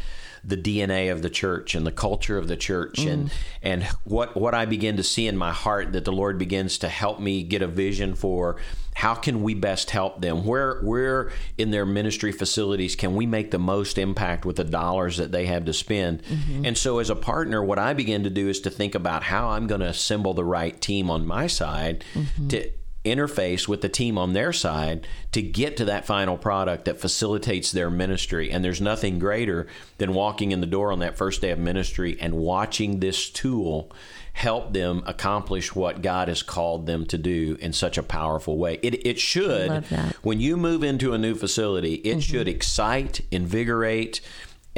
the 0.43 0.57
DNA 0.57 1.11
of 1.11 1.21
the 1.21 1.29
church 1.29 1.75
and 1.75 1.85
the 1.85 1.91
culture 1.91 2.37
of 2.37 2.47
the 2.47 2.57
church 2.57 2.95
mm. 2.95 3.11
and 3.11 3.31
and 3.61 3.83
what 4.03 4.35
what 4.35 4.53
I 4.53 4.65
begin 4.65 4.97
to 4.97 5.03
see 5.03 5.27
in 5.27 5.37
my 5.37 5.51
heart 5.51 5.93
that 5.93 6.05
the 6.05 6.11
Lord 6.11 6.37
begins 6.37 6.77
to 6.79 6.89
help 6.89 7.19
me 7.19 7.43
get 7.43 7.61
a 7.61 7.67
vision 7.67 8.15
for 8.15 8.57
how 8.95 9.15
can 9.15 9.43
we 9.43 9.53
best 9.53 9.91
help 9.91 10.21
them 10.21 10.45
where 10.45 10.81
where 10.81 11.31
in 11.57 11.71
their 11.71 11.85
ministry 11.85 12.31
facilities 12.31 12.95
can 12.95 13.15
we 13.15 13.25
make 13.25 13.51
the 13.51 13.59
most 13.59 13.97
impact 13.97 14.45
with 14.45 14.57
the 14.57 14.63
dollars 14.63 15.17
that 15.17 15.31
they 15.31 15.45
have 15.45 15.65
to 15.65 15.73
spend 15.73 16.21
mm-hmm. 16.23 16.65
and 16.65 16.77
so 16.77 16.99
as 16.99 17.09
a 17.09 17.15
partner 17.15 17.63
what 17.63 17.79
I 17.79 17.93
begin 17.93 18.23
to 18.23 18.29
do 18.29 18.49
is 18.49 18.59
to 18.61 18.69
think 18.69 18.95
about 18.95 19.23
how 19.23 19.49
I'm 19.49 19.67
going 19.67 19.81
to 19.81 19.87
assemble 19.87 20.33
the 20.33 20.43
right 20.43 20.79
team 20.81 21.09
on 21.09 21.25
my 21.25 21.47
side 21.47 22.03
mm-hmm. 22.13 22.47
to 22.49 22.71
interface 23.05 23.67
with 23.67 23.81
the 23.81 23.89
team 23.89 24.17
on 24.17 24.33
their 24.33 24.51
side 24.51 25.07
to 25.31 25.41
get 25.41 25.77
to 25.77 25.85
that 25.85 26.05
final 26.05 26.37
product 26.37 26.85
that 26.85 26.99
facilitates 26.99 27.71
their 27.71 27.89
ministry. 27.89 28.51
And 28.51 28.63
there's 28.63 28.81
nothing 28.81 29.19
greater 29.19 29.67
than 29.97 30.13
walking 30.13 30.51
in 30.51 30.59
the 30.59 30.67
door 30.67 30.91
on 30.91 30.99
that 30.99 31.17
first 31.17 31.41
day 31.41 31.51
of 31.51 31.59
ministry 31.59 32.17
and 32.19 32.35
watching 32.35 32.99
this 32.99 33.29
tool 33.29 33.91
help 34.33 34.73
them 34.73 35.03
accomplish 35.05 35.75
what 35.75 36.01
God 36.01 36.27
has 36.27 36.43
called 36.43 36.85
them 36.85 37.05
to 37.07 37.17
do 37.17 37.57
in 37.59 37.73
such 37.73 37.97
a 37.97 38.03
powerful 38.03 38.57
way. 38.57 38.79
It, 38.81 39.05
it 39.05 39.19
should, 39.19 39.85
when 40.21 40.39
you 40.39 40.55
move 40.55 40.83
into 40.83 41.13
a 41.13 41.17
new 41.17 41.35
facility, 41.35 41.95
it 41.95 42.11
mm-hmm. 42.11 42.19
should 42.19 42.47
excite, 42.47 43.21
invigorate, 43.31 44.21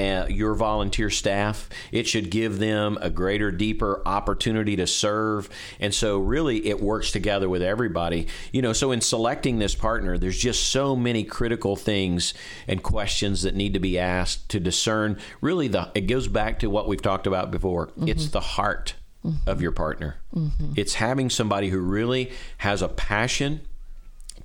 uh, 0.02 0.28
your 0.28 0.56
volunteer 0.56 1.10
staff. 1.10 1.70
It 1.92 2.08
should 2.08 2.32
give 2.32 2.60
them 2.60 2.98
a 3.02 3.10
greater, 3.10 3.52
deeper 3.52 4.02
opportunity 4.06 4.76
to 4.78 4.88
serve. 4.88 5.50
And 5.80 5.94
so, 5.94 6.18
really, 6.18 6.68
it 6.68 6.82
works 6.82 7.12
together 7.12 7.48
with 7.48 7.62
everybody. 7.62 8.28
You 8.52 8.62
know, 8.62 8.74
so 8.74 8.92
in 8.92 9.02
selecting 9.02 9.60
this 9.60 9.76
partner, 9.76 10.18
there's 10.18 10.38
just 10.38 10.70
so 10.70 10.96
many 10.96 11.24
critical 11.24 11.76
things 11.76 12.34
and 12.68 12.82
questions 12.82 13.44
that 13.44 13.56
need 13.56 13.74
to 13.74 13.80
be 13.80 14.00
asked 14.00 14.50
to 14.50 14.60
discern. 14.60 15.20
Really, 15.40 15.68
the 15.68 15.92
it 15.94 16.02
goes 16.02 16.28
back 16.28 16.60
to 16.60 16.70
what 16.70 16.88
we've 16.88 17.02
talked 17.02 17.28
about 17.28 17.52
before. 17.52 17.88
Mm-hmm. 17.88 18.08
It's 18.08 18.30
the 18.30 18.40
heart 18.40 18.96
mm-hmm. 19.26 19.50
of 19.50 19.62
your 19.62 19.72
partner. 19.72 20.18
Mm-hmm. 20.36 20.74
It's 20.76 20.96
having 20.96 21.30
somebody 21.30 21.70
who 21.70 21.80
really 21.80 22.32
has 22.58 22.82
a 22.82 22.88
passion 22.88 23.62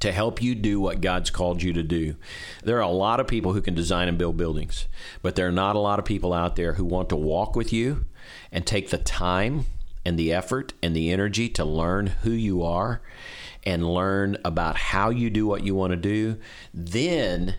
to 0.01 0.13
help 0.13 0.43
you 0.43 0.55
do 0.55 0.81
what 0.81 1.01
God's 1.01 1.31
called 1.31 1.63
you 1.63 1.73
to 1.73 1.83
do. 1.83 2.17
There 2.63 2.79
are 2.79 2.81
a 2.81 2.89
lot 2.89 3.21
of 3.21 3.27
people 3.27 3.53
who 3.53 3.63
can 3.63 3.75
design 3.75 4.09
and 4.09 4.19
build 4.19 4.37
buildings, 4.37 4.89
but 5.23 5.37
there 5.37 5.49
are 5.49 5.53
not 5.53 5.77
a 5.77 5.81
lot 5.81 5.99
of 5.99 6.05
people 6.05 6.33
out 6.33 6.57
there 6.57 6.75
who 6.75 6.85
want 6.85 7.09
to 7.11 7.17
walk 7.17 7.57
with 7.57 7.73
you 7.73 8.07
and 8.53 8.67
take 8.67 8.91
the 8.91 8.99
time 8.99 9.67
and 10.05 10.19
the 10.19 10.33
effort 10.33 10.73
and 10.83 10.95
the 10.95 11.11
energy 11.11 11.49
to 11.49 11.65
learn 11.65 12.07
who 12.23 12.31
you 12.31 12.63
are 12.63 13.01
and 13.65 13.93
learn 13.93 14.37
about 14.45 14.77
how 14.77 15.11
you 15.11 15.29
do 15.29 15.47
what 15.47 15.65
you 15.65 15.75
want 15.75 15.91
to 15.91 15.97
do. 15.97 16.39
Then 16.73 17.57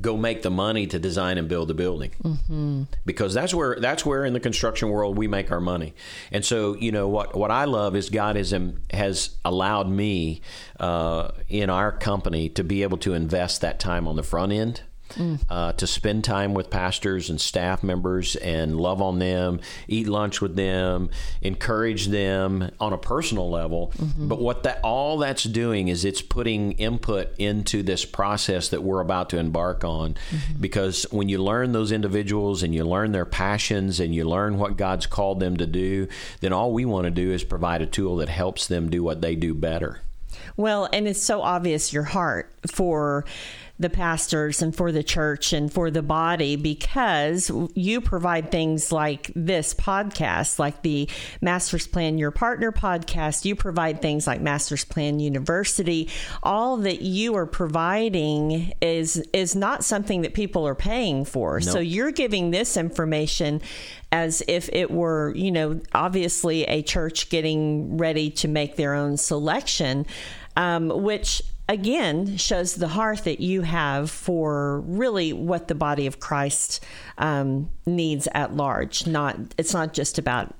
go 0.00 0.16
make 0.16 0.42
the 0.42 0.50
money 0.50 0.86
to 0.86 0.98
design 0.98 1.38
and 1.38 1.48
build 1.48 1.68
the 1.68 1.74
building 1.74 2.12
mm-hmm. 2.22 2.82
because 3.04 3.34
that's 3.34 3.52
where 3.52 3.76
that's 3.80 4.06
where 4.06 4.24
in 4.24 4.32
the 4.32 4.40
construction 4.40 4.90
world 4.90 5.16
we 5.16 5.26
make 5.26 5.50
our 5.50 5.60
money 5.60 5.94
and 6.30 6.44
so 6.44 6.74
you 6.76 6.92
know 6.92 7.08
what 7.08 7.36
what 7.36 7.50
I 7.50 7.64
love 7.64 7.96
is 7.96 8.10
God 8.10 8.36
has 8.36 8.54
has 8.92 9.30
allowed 9.44 9.88
me 9.88 10.40
uh, 10.78 11.30
in 11.48 11.70
our 11.70 11.92
company 11.92 12.48
to 12.50 12.62
be 12.62 12.82
able 12.82 12.98
to 12.98 13.14
invest 13.14 13.60
that 13.60 13.80
time 13.80 14.06
on 14.06 14.16
the 14.16 14.22
front 14.22 14.52
end 14.52 14.82
mm. 15.10 15.40
uh, 15.48 15.72
to 15.74 15.86
spend 15.86 16.24
time 16.24 16.54
with 16.54 16.70
pastors 16.70 17.30
and 17.30 17.40
staff 17.40 17.82
members 17.82 18.36
and 18.36 18.76
love 18.76 19.00
on 19.02 19.18
them, 19.18 19.60
eat 19.86 20.08
lunch 20.08 20.40
with 20.40 20.56
them, 20.56 21.10
encourage 21.42 22.06
them 22.08 22.70
on 22.80 22.92
a 22.92 22.98
personal 22.98 23.50
level. 23.50 23.92
Mm-hmm. 23.98 24.28
But 24.28 24.40
what 24.40 24.62
that 24.64 24.80
all 24.82 25.18
that's 25.18 25.44
doing 25.44 25.88
is 25.88 26.04
it's 26.04 26.22
putting 26.22 26.72
input 26.72 27.28
into 27.38 27.82
this 27.82 28.04
process 28.04 28.68
that 28.70 28.82
we're 28.82 29.00
about 29.00 29.30
to 29.30 29.38
embark 29.38 29.84
on. 29.84 30.14
Mm-hmm. 30.14 30.60
Because 30.60 31.04
when 31.10 31.28
you 31.28 31.42
learn 31.42 31.72
those 31.72 31.92
individuals 31.92 32.62
and 32.62 32.74
you 32.74 32.84
learn 32.84 33.12
their 33.12 33.24
passions 33.24 34.00
and 34.00 34.14
you 34.14 34.24
learn 34.24 34.58
what 34.58 34.76
God's 34.76 35.06
called 35.06 35.40
them 35.40 35.56
to 35.56 35.66
do, 35.66 36.08
then 36.40 36.52
all 36.52 36.72
we 36.72 36.84
want 36.84 37.04
to 37.04 37.10
do 37.10 37.32
is 37.32 37.44
provide 37.44 37.82
a 37.82 37.86
tool 37.86 38.16
that 38.16 38.28
helps 38.28 38.66
them 38.66 38.90
do 38.90 39.02
what 39.02 39.20
they 39.20 39.34
do 39.34 39.54
better. 39.54 40.00
Well, 40.56 40.88
and 40.92 41.06
it's 41.06 41.22
so 41.22 41.42
obvious 41.42 41.92
your 41.92 42.04
heart 42.04 42.52
for 42.66 43.24
the 43.78 43.90
pastors 43.90 44.60
and 44.60 44.74
for 44.74 44.90
the 44.90 45.02
church 45.02 45.52
and 45.52 45.72
for 45.72 45.90
the 45.90 46.02
body 46.02 46.56
because 46.56 47.50
you 47.74 48.00
provide 48.00 48.50
things 48.50 48.90
like 48.90 49.30
this 49.36 49.72
podcast, 49.72 50.58
like 50.58 50.82
the 50.82 51.08
Masters 51.40 51.86
Plan 51.86 52.18
Your 52.18 52.30
Partner 52.30 52.72
podcast. 52.72 53.44
You 53.44 53.54
provide 53.54 54.02
things 54.02 54.26
like 54.26 54.40
Masters 54.40 54.84
Plan 54.84 55.20
University. 55.20 56.08
All 56.42 56.78
that 56.78 57.02
you 57.02 57.36
are 57.36 57.46
providing 57.46 58.72
is 58.80 59.16
is 59.32 59.54
not 59.54 59.84
something 59.84 60.22
that 60.22 60.34
people 60.34 60.66
are 60.66 60.74
paying 60.74 61.24
for. 61.24 61.60
Nope. 61.60 61.68
So 61.68 61.78
you're 61.78 62.10
giving 62.10 62.50
this 62.50 62.76
information 62.76 63.60
as 64.10 64.42
if 64.48 64.68
it 64.72 64.90
were, 64.90 65.32
you 65.36 65.52
know, 65.52 65.80
obviously 65.94 66.64
a 66.64 66.82
church 66.82 67.28
getting 67.28 67.98
ready 67.98 68.30
to 68.30 68.48
make 68.48 68.76
their 68.76 68.94
own 68.94 69.16
selection, 69.16 70.06
um, 70.56 70.88
which 70.88 71.42
again 71.68 72.36
shows 72.36 72.74
the 72.74 72.88
heart 72.88 73.24
that 73.24 73.40
you 73.40 73.62
have 73.62 74.10
for 74.10 74.80
really 74.80 75.32
what 75.32 75.68
the 75.68 75.74
body 75.74 76.06
of 76.06 76.18
Christ 76.18 76.84
um, 77.18 77.70
needs 77.86 78.26
at 78.34 78.54
large. 78.54 79.06
Not 79.06 79.36
it's 79.58 79.74
not 79.74 79.92
just 79.92 80.18
about 80.18 80.54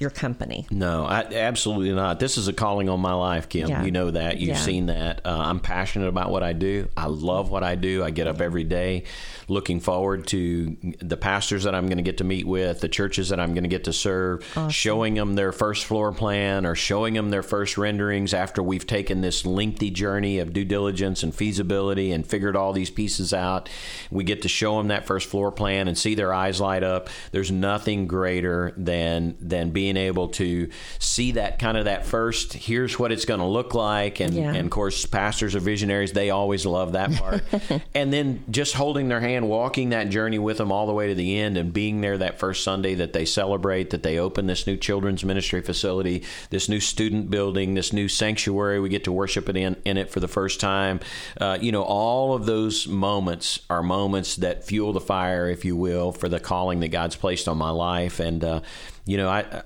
your 0.00 0.10
company. 0.10 0.66
No, 0.70 1.04
I, 1.04 1.22
absolutely 1.24 1.92
not. 1.92 2.20
This 2.20 2.38
is 2.38 2.46
a 2.48 2.52
calling 2.52 2.88
on 2.88 3.00
my 3.00 3.14
life, 3.14 3.48
Kim. 3.48 3.68
Yeah. 3.68 3.84
You 3.84 3.90
know 3.90 4.10
that. 4.12 4.38
You've 4.38 4.50
Yeah. 4.50 4.56
seen 4.56 4.86
that. 4.86 5.22
Uh, 5.24 5.30
I'm 5.36 5.60
passionate 5.60 6.08
about 6.08 6.30
what 6.30 6.42
I 6.42 6.52
do. 6.52 6.88
I 6.96 7.06
love 7.06 7.50
what 7.50 7.64
I 7.64 7.74
do. 7.74 8.04
I 8.04 8.10
get 8.10 8.26
up 8.26 8.40
every 8.40 8.64
day 8.64 9.04
looking 9.48 9.80
forward 9.80 10.26
to 10.26 10.76
the 11.00 11.16
pastors 11.16 11.64
that 11.64 11.74
I'm 11.74 11.86
going 11.86 11.96
to 11.96 12.02
get 12.02 12.18
to 12.18 12.24
meet 12.24 12.46
with, 12.46 12.80
the 12.80 12.88
churches 12.88 13.30
that 13.30 13.40
I'm 13.40 13.54
going 13.54 13.62
to 13.64 13.68
get 13.68 13.84
to 13.84 13.92
serve, 13.94 14.44
showing 14.70 15.14
them 15.14 15.34
their 15.36 15.52
first 15.52 15.86
floor 15.86 16.12
plan 16.12 16.66
or 16.66 16.74
showing 16.74 17.14
them 17.14 17.30
their 17.30 17.42
first 17.42 17.78
renderings 17.78 18.34
after 18.34 18.62
we've 18.62 18.86
taken 18.86 19.22
this 19.22 19.46
lengthy 19.46 19.90
journey 19.90 20.38
of 20.38 20.52
due 20.52 20.66
diligence 20.66 21.22
and 21.22 21.34
feasibility 21.34 22.12
and 22.12 22.26
figured 22.26 22.56
all 22.56 22.72
these 22.74 22.90
pieces 22.90 23.32
out. 23.32 23.68
We 24.10 24.22
get 24.22 24.42
to 24.42 24.48
show 24.48 24.76
them 24.78 24.88
that 24.88 25.06
first 25.06 25.28
floor 25.28 25.50
plan 25.50 25.88
and 25.88 25.96
see 25.96 26.14
their 26.14 26.32
eyes 26.34 26.60
light 26.60 26.82
up. 26.82 27.08
There's 27.32 27.50
nothing 27.50 28.06
greater 28.06 28.74
than 28.76 29.34
than 29.40 29.70
being 29.70 29.87
able 29.96 30.28
to 30.28 30.68
see 30.98 31.32
that 31.32 31.58
kind 31.58 31.76
of 31.78 31.86
that 31.86 32.06
first. 32.06 32.52
Here's 32.52 32.98
what 32.98 33.12
it's 33.12 33.24
going 33.24 33.40
to 33.40 33.46
look 33.46 33.74
like, 33.74 34.20
and 34.20 34.34
Yeah. 34.34 34.48
and 34.52 34.66
of 34.66 34.70
course, 34.70 35.06
pastors 35.06 35.54
are 35.54 35.60
visionaries. 35.60 36.12
They 36.12 36.30
always 36.30 36.66
love 36.66 36.92
that 36.92 37.12
part. 37.14 37.42
and 37.94 38.12
then 38.12 38.44
just 38.50 38.74
holding 38.74 39.08
their 39.08 39.20
hand, 39.20 39.48
walking 39.48 39.90
that 39.90 40.08
journey 40.10 40.38
with 40.38 40.58
them 40.58 40.70
all 40.70 40.86
the 40.86 40.92
way 40.92 41.08
to 41.08 41.14
the 41.14 41.38
end, 41.38 41.56
and 41.56 41.72
being 41.72 42.00
there 42.00 42.18
that 42.18 42.38
first 42.38 42.62
Sunday 42.64 42.94
that 42.94 43.12
they 43.12 43.24
celebrate, 43.24 43.90
that 43.90 44.02
they 44.02 44.18
open 44.18 44.46
this 44.46 44.66
new 44.66 44.76
children's 44.76 45.24
ministry 45.24 45.60
facility, 45.60 46.24
this 46.50 46.68
new 46.68 46.80
student 46.80 47.30
building, 47.30 47.74
this 47.74 47.92
new 47.92 48.08
sanctuary. 48.08 48.80
We 48.80 48.88
get 48.88 49.04
to 49.04 49.12
worship 49.12 49.48
it 49.48 49.56
in, 49.56 49.76
in 49.84 49.96
it 49.96 50.10
for 50.10 50.20
the 50.20 50.28
first 50.28 50.60
time. 50.60 51.00
Uh, 51.40 51.58
you 51.60 51.72
know, 51.72 51.82
all 51.82 52.34
of 52.34 52.46
those 52.46 52.86
moments 52.88 53.60
are 53.70 53.82
moments 53.82 54.36
that 54.36 54.64
fuel 54.64 54.92
the 54.92 55.00
fire, 55.00 55.48
if 55.48 55.64
you 55.64 55.76
will, 55.76 56.12
for 56.12 56.28
the 56.28 56.40
calling 56.40 56.80
that 56.80 56.88
God's 56.88 57.16
placed 57.16 57.48
on 57.48 57.56
my 57.58 57.70
life. 57.70 58.20
And, 58.20 58.42
uh, 58.44 58.60
you 59.04 59.16
know, 59.16 59.28
I. 59.28 59.62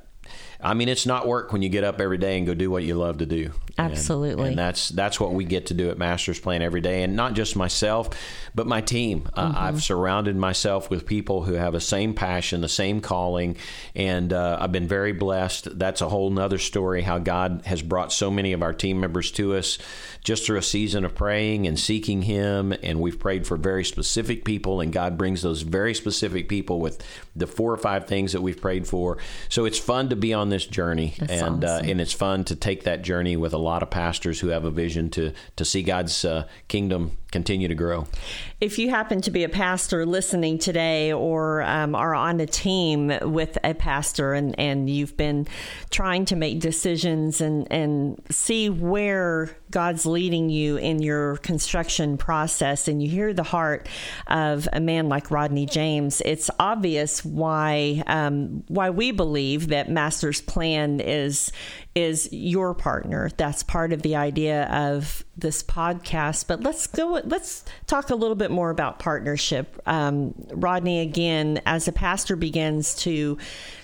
I 0.63 0.75
mean, 0.75 0.89
it's 0.89 1.07
not 1.07 1.27
work 1.27 1.53
when 1.53 1.63
you 1.63 1.69
get 1.69 1.85
up 1.85 2.01
every 2.01 2.19
day 2.19 2.39
and 2.39 2.47
go 2.47 2.55
do 2.55 2.71
what 2.71 2.85
you 2.85 2.95
love 2.95 3.19
to 3.19 3.27
do. 3.27 3.53
Absolutely. 3.79 4.49
and 4.49 4.59
that's 4.59 4.91
that's 4.91 5.19
what 5.19 5.33
we 5.33 5.45
get 5.45 5.67
to 5.67 5.75
do 5.75 5.91
at 5.91 5.99
Masters 5.99 6.39
Plan 6.39 6.63
every 6.63 6.81
day, 6.81 7.03
and 7.03 7.17
not 7.17 7.33
just 7.33 7.57
myself, 7.57 8.11
but 8.55 8.67
my 8.67 8.81
team. 8.81 9.29
Uh, 9.35 9.53
I've 9.57 9.83
surrounded 9.83 10.37
myself 10.37 10.91
with 10.91 11.07
people 11.07 11.43
who 11.43 11.55
have 11.55 11.73
the 11.73 11.81
same 11.81 12.15
passion, 12.15 12.61
the 12.61 12.69
same 12.69 13.01
calling, 13.01 13.57
and 13.95 14.33
uh, 14.33 14.59
I've 14.61 14.73
been 14.73 14.87
very 14.87 15.13
blessed. 15.13 15.79
That's 15.79 16.01
a 16.01 16.09
whole 16.09 16.31
nother 16.31 16.59
story. 16.59 17.03
How 17.03 17.19
God 17.19 17.63
has 17.65 17.83
brought 17.83 18.13
so 18.13 18.31
many 18.31 18.53
of 18.53 18.63
our 18.63 18.75
team 18.75 19.01
members 19.01 19.31
to 19.33 19.55
us 19.57 19.79
just 20.23 20.47
through 20.47 20.59
a 20.59 20.63
season 20.63 21.05
of 21.05 21.15
praying 21.15 21.67
and 21.67 21.79
seeking 21.79 22.23
Him, 22.23 22.73
and 22.83 23.01
we've 23.01 23.19
prayed 23.19 23.47
for 23.47 23.57
very 23.57 23.85
specific 23.85 24.45
people, 24.45 24.81
and 24.81 24.93
God 24.93 25.17
brings 25.17 25.43
those 25.43 25.63
very 25.63 25.95
specific 25.95 26.49
people 26.49 26.79
with 26.79 27.03
the 27.35 27.47
four 27.47 27.73
or 27.73 27.79
five 27.79 28.07
things 28.07 28.33
that 28.33 28.43
we've 28.43 28.61
prayed 28.61 28.87
for. 28.87 29.19
So 29.49 29.65
it's 29.65 29.79
fun 29.79 30.11
to 30.11 30.17
be 30.17 30.35
on 30.35 30.51
this 30.53 30.67
journey, 30.67 31.15
That's 31.19 31.33
and 31.33 31.65
uh, 31.65 31.81
and 31.83 32.01
it's 32.01 32.13
fun 32.13 32.45
to 32.45 32.55
take 32.57 32.85
that 32.85 33.03
journey 33.03 33.37
with 33.37 33.53
a 33.53 33.59
lot 33.59 33.83
of 33.83 33.91
pastors 33.91 34.39
who 34.39 34.49
have 34.49 34.65
a 34.65 34.71
vision 34.71 35.11
to 35.11 35.33
to 35.57 35.65
see 35.65 35.83
God's 35.83 36.25
uh, 36.25 36.47
kingdom 36.69 37.19
continue 37.33 37.67
to 37.67 37.75
grow. 37.75 38.07
If 38.61 38.79
you 38.79 38.91
happen 38.91 39.21
to 39.23 39.31
be 39.31 39.43
a 39.43 39.49
pastor 39.49 40.07
listening 40.07 40.59
today 40.59 41.13
or 41.13 41.63
um, 41.63 41.95
are 41.97 42.15
on 42.15 42.39
a 42.39 42.47
team 42.47 43.13
with 43.23 43.59
a 43.65 43.75
pastor 43.75 44.35
and, 44.35 44.57
and 44.59 44.89
you've 44.89 45.17
been 45.17 45.49
trying 45.91 46.27
to 46.27 46.37
make 46.37 46.61
decisions 46.61 47.41
and, 47.41 47.67
and 47.73 48.23
see 48.31 48.71
where 48.71 49.57
God's 49.71 50.05
leading 50.05 50.51
you 50.51 50.77
in 50.77 51.01
your 51.03 51.39
construction 51.39 52.19
process 52.19 52.87
and 52.87 53.03
you 53.03 53.09
hear 53.09 53.33
the 53.33 53.43
heart 53.43 53.89
of 54.27 54.69
a 54.73 54.81
man 54.81 55.09
like 55.09 55.31
Rodney 55.31 55.67
James, 55.67 56.21
it's 56.25 56.51
obvious 56.61 57.25
why 57.25 58.03
um, 58.07 58.63
why 58.69 58.91
we 58.91 59.11
believe 59.11 59.69
that 59.69 59.91
Master's 59.91 60.43
Plan 60.43 61.01
is 61.01 61.51
is 61.95 62.29
your 62.33 62.75
partner. 62.75 63.31
That's 63.37 63.63
part 63.63 63.93
of 63.93 64.03
the 64.03 64.17
idea 64.17 64.65
of 64.69 65.25
this 65.37 65.63
podcast. 65.63 66.47
But 66.47 66.63
let's 66.63 66.87
go. 66.87 67.21
Let's 67.25 67.65
talk 67.87 68.11
a 68.11 68.15
little 68.15 68.35
bit 68.35 68.51
more 68.51 68.71
about 68.71 68.99
partnership. 68.99 69.81
Um, 69.87 70.35
Rodney, 70.53 71.01
again, 71.01 71.61
as 71.67 71.89
a 71.89 71.93
pastor 71.93 72.37
begins 72.37 72.95
to 72.97 73.39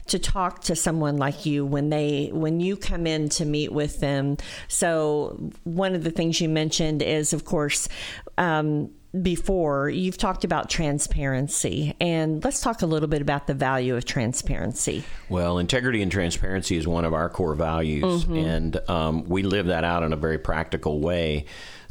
to 0.06 0.18
talk 0.18 0.62
to 0.62 0.74
someone 0.74 1.18
like 1.18 1.44
you 1.46 1.66
when 1.66 1.90
they 1.90 2.30
when 2.32 2.60
you 2.60 2.76
come 2.76 3.06
in 3.06 3.28
to 3.28 3.44
meet 3.44 3.72
with 3.72 4.00
them. 4.00 4.36
So 4.68 5.50
one 5.64 5.94
of 5.94 6.02
the 6.04 6.10
things 6.10 6.40
you 6.40 6.48
mentioned 6.48 7.02
is, 7.02 7.32
of 7.32 7.44
course. 7.44 7.88
Um, 8.36 8.90
before 9.22 9.88
you've 9.88 10.18
talked 10.18 10.44
about 10.44 10.68
transparency 10.68 11.96
and 11.98 12.44
let's 12.44 12.60
talk 12.60 12.82
a 12.82 12.86
little 12.86 13.08
bit 13.08 13.22
about 13.22 13.46
the 13.46 13.54
value 13.54 13.96
of 13.96 14.04
transparency 14.04 15.02
Well, 15.30 15.58
integrity 15.58 16.02
and 16.02 16.12
transparency 16.12 16.76
is 16.76 16.86
one 16.86 17.06
of 17.06 17.14
our 17.14 17.30
core 17.30 17.54
values, 17.54 18.24
and 18.24 18.78
um, 18.88 19.24
we 19.24 19.42
live 19.42 19.66
that 19.66 19.82
out 19.82 20.02
in 20.02 20.12
a 20.12 20.16
very 20.16 20.38
practical 20.38 21.00
way 21.00 21.46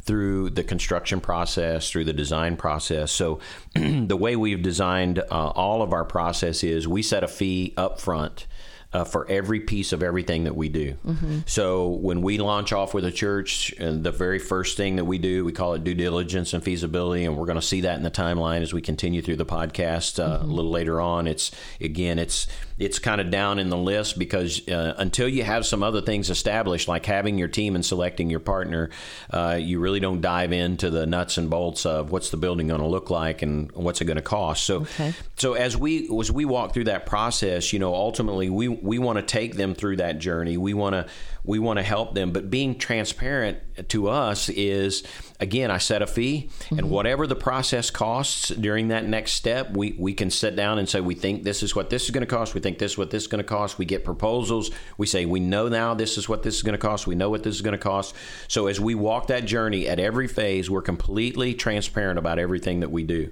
through 0.08 0.48
the 0.50 0.64
construction 0.64 1.20
process, 1.20 1.90
through 1.90 2.04
the 2.04 2.12
design 2.14 2.56
process. 2.56 3.12
So, 3.12 3.38
the 3.74 4.16
way 4.16 4.34
we've 4.34 4.62
designed 4.62 5.18
uh, 5.18 5.24
all 5.30 5.82
of 5.82 5.92
our 5.92 6.04
process 6.04 6.64
is 6.64 6.88
we 6.88 7.02
set 7.02 7.22
a 7.22 7.28
fee 7.28 7.74
up 7.76 8.00
front. 8.00 8.46
Uh, 8.90 9.04
for 9.04 9.26
every 9.30 9.60
piece 9.60 9.92
of 9.92 10.02
everything 10.02 10.44
that 10.44 10.56
we 10.56 10.66
do. 10.70 10.96
So 11.44 11.88
when 11.88 12.22
we 12.22 12.38
launch 12.38 12.72
off 12.72 12.94
with 12.94 13.04
a 13.04 13.12
church, 13.12 13.70
and 13.78 14.02
the 14.02 14.10
very 14.10 14.38
first 14.38 14.78
thing 14.78 14.96
that 14.96 15.04
we 15.04 15.18
do, 15.18 15.44
we 15.44 15.52
call 15.52 15.74
it 15.74 15.84
due 15.84 15.92
diligence 15.94 16.54
and 16.54 16.64
feasibility, 16.64 17.24
and 17.26 17.36
we're 17.36 17.44
going 17.44 17.60
to 17.60 17.66
see 17.66 17.82
that 17.82 17.98
in 17.98 18.02
the 18.02 18.10
timeline 18.10 18.62
as 18.62 18.72
we 18.72 18.80
continue 18.80 19.20
through 19.20 19.36
the 19.36 19.44
podcast 19.44 20.18
uh, 20.18 20.42
a 20.42 20.46
little 20.46 20.70
later 20.70 21.02
on. 21.02 21.26
It's 21.26 21.50
again, 21.82 22.18
it's 22.18 22.46
it's 22.78 22.98
kind 22.98 23.20
of 23.20 23.30
down 23.30 23.58
in 23.58 23.68
the 23.68 23.76
list 23.76 24.18
because 24.18 24.66
uh, 24.68 24.94
until 24.98 25.28
you 25.28 25.42
have 25.42 25.66
some 25.66 25.82
other 25.82 26.00
things 26.00 26.30
established, 26.30 26.88
like 26.88 27.04
having 27.04 27.36
your 27.36 27.48
team 27.48 27.74
and 27.74 27.84
selecting 27.84 28.30
your 28.30 28.40
partner, 28.40 28.88
uh, 29.30 29.58
you 29.60 29.80
really 29.80 29.98
don't 30.00 30.20
dive 30.22 30.52
into 30.52 30.88
the 30.88 31.04
nuts 31.04 31.36
and 31.38 31.50
bolts 31.50 31.84
of 31.84 32.10
what's 32.12 32.30
the 32.30 32.36
building 32.38 32.68
going 32.68 32.80
to 32.80 32.86
look 32.86 33.10
like 33.10 33.42
and 33.42 33.70
what's 33.72 34.00
it 34.00 34.04
going 34.06 34.16
to 34.16 34.22
cost. 34.22 34.64
So, 34.64 34.82
Okay. 34.82 35.12
so 35.36 35.52
as 35.54 35.76
we 35.76 36.08
as 36.20 36.32
we 36.32 36.46
walk 36.46 36.72
through 36.72 36.84
that 36.84 37.04
process, 37.04 37.72
you 37.72 37.78
know, 37.80 37.94
ultimately 37.94 38.48
we 38.48 38.77
we 38.82 38.98
want 38.98 39.16
to 39.18 39.22
take 39.22 39.56
them 39.56 39.74
through 39.74 39.96
that 39.96 40.18
journey. 40.18 40.56
We 40.56 40.74
want 40.74 40.94
to 40.94 41.06
we 41.48 41.58
want 41.58 41.78
to 41.78 41.82
help 41.82 42.14
them, 42.14 42.30
but 42.30 42.50
being 42.50 42.78
transparent 42.78 43.58
to 43.88 44.08
us 44.08 44.50
is 44.50 45.02
again, 45.40 45.70
I 45.70 45.78
set 45.78 46.02
a 46.02 46.06
fee, 46.06 46.50
and 46.70 46.90
whatever 46.90 47.26
the 47.26 47.36
process 47.36 47.90
costs 47.90 48.48
during 48.48 48.88
that 48.88 49.06
next 49.06 49.32
step, 49.32 49.70
we 49.70 49.94
we 49.98 50.12
can 50.12 50.30
sit 50.30 50.56
down 50.56 50.78
and 50.78 50.86
say 50.86 51.00
we 51.00 51.14
think 51.14 51.44
this 51.44 51.62
is 51.62 51.74
what 51.74 51.88
this 51.88 52.04
is 52.04 52.10
going 52.10 52.26
to 52.26 52.26
cost. 52.26 52.54
We 52.54 52.60
think 52.60 52.78
this 52.78 52.92
is 52.92 52.98
what 52.98 53.10
this 53.10 53.22
is 53.22 53.28
going 53.28 53.42
to 53.42 53.48
cost. 53.48 53.78
We 53.78 53.86
get 53.86 54.04
proposals. 54.04 54.70
We 54.98 55.06
say 55.06 55.24
we 55.24 55.40
know 55.40 55.68
now 55.68 55.94
this 55.94 56.18
is 56.18 56.28
what 56.28 56.42
this 56.42 56.56
is 56.56 56.62
going 56.62 56.74
to 56.74 56.78
cost. 56.78 57.06
We 57.06 57.14
know 57.14 57.30
what 57.30 57.44
this 57.44 57.54
is 57.54 57.62
going 57.62 57.72
to 57.72 57.78
cost. 57.78 58.14
So 58.48 58.66
as 58.66 58.78
we 58.78 58.94
walk 58.94 59.28
that 59.28 59.46
journey 59.46 59.88
at 59.88 59.98
every 59.98 60.28
phase, 60.28 60.68
we're 60.68 60.82
completely 60.82 61.54
transparent 61.54 62.18
about 62.18 62.38
everything 62.38 62.80
that 62.80 62.90
we 62.90 63.04
do. 63.04 63.30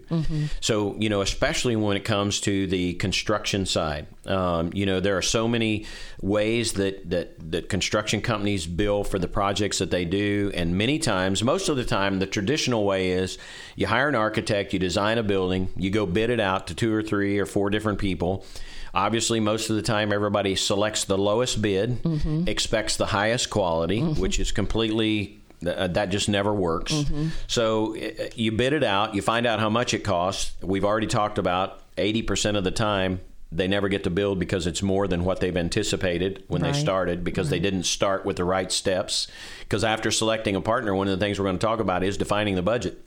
So 0.60 0.96
you 0.98 1.10
know, 1.10 1.20
especially 1.20 1.76
when 1.76 1.98
it 1.98 2.04
comes 2.04 2.40
to 2.42 2.66
the 2.66 2.94
construction 2.94 3.66
side, 3.66 4.06
um, 4.24 4.70
you 4.72 4.86
know, 4.86 5.00
there 5.00 5.18
are 5.18 5.22
so 5.22 5.46
many 5.48 5.84
ways 6.22 6.74
that 6.74 7.10
that 7.10 7.50
that 7.50 7.68
construction 7.68 8.05
companies 8.22 8.66
bill 8.66 9.04
for 9.04 9.18
the 9.18 9.28
projects 9.28 9.78
that 9.78 9.90
they 9.90 10.04
do, 10.04 10.50
and 10.54 10.76
many 10.76 10.98
times, 10.98 11.42
most 11.42 11.68
of 11.68 11.76
the 11.76 11.84
time, 11.84 12.18
the 12.18 12.26
traditional 12.26 12.84
way 12.84 13.10
is 13.10 13.38
you 13.74 13.86
hire 13.86 14.08
an 14.08 14.14
architect, 14.14 14.72
you 14.72 14.78
design 14.78 15.18
a 15.18 15.22
building, 15.22 15.68
you 15.76 15.90
go 15.90 16.06
bid 16.06 16.30
it 16.30 16.40
out 16.40 16.66
to 16.68 16.74
two 16.74 16.92
or 16.92 17.02
three 17.02 17.38
or 17.38 17.46
four 17.46 17.70
different 17.70 17.98
people. 17.98 18.44
Obviously, 18.94 19.40
most 19.40 19.68
of 19.68 19.76
the 19.76 19.82
time, 19.82 20.12
everybody 20.12 20.54
selects 20.56 21.04
the 21.04 21.18
lowest 21.18 21.60
bid, 21.60 21.98
expects 22.48 22.96
the 22.96 23.06
highest 23.06 23.50
quality, 23.50 24.00
which 24.00 24.40
is 24.40 24.52
completely 24.52 25.38
uh, 25.66 25.86
that 25.88 26.10
just 26.10 26.28
never 26.28 26.52
works. 26.54 26.92
So 27.46 27.96
uh, 27.96 28.28
you 28.34 28.52
bid 28.52 28.72
it 28.72 28.84
out, 28.84 29.14
you 29.14 29.22
find 29.22 29.46
out 29.46 29.58
how 29.60 29.68
much 29.70 29.94
it 29.94 30.00
costs. 30.04 30.52
We've 30.62 30.84
already 30.84 31.06
talked 31.06 31.38
about 31.38 31.80
80% 31.96 32.56
of 32.56 32.64
the 32.64 32.70
time 32.70 33.20
they 33.52 33.68
never 33.68 33.88
get 33.88 34.04
to 34.04 34.10
build 34.10 34.38
because 34.38 34.66
it's 34.66 34.82
more 34.82 35.06
than 35.06 35.24
what 35.24 35.40
they've 35.40 35.56
anticipated 35.56 36.42
when 36.48 36.62
Right. 36.62 36.72
they 36.74 36.78
started 36.78 37.22
because 37.22 37.48
they 37.48 37.56
mm-hmm. 37.56 37.64
didn't 37.64 37.82
start 37.84 38.24
with 38.24 38.36
the 38.36 38.44
right 38.44 38.70
steps. 38.72 39.28
Because 39.60 39.84
after 39.84 40.10
selecting 40.10 40.56
a 40.56 40.60
partner, 40.60 40.94
one 40.94 41.08
of 41.08 41.18
the 41.18 41.24
things 41.24 41.38
we're 41.38 41.46
going 41.46 41.58
to 41.58 41.66
talk 41.66 41.80
about 41.80 42.02
is 42.02 42.16
defining 42.16 42.56
the 42.56 42.62
budget. 42.62 43.02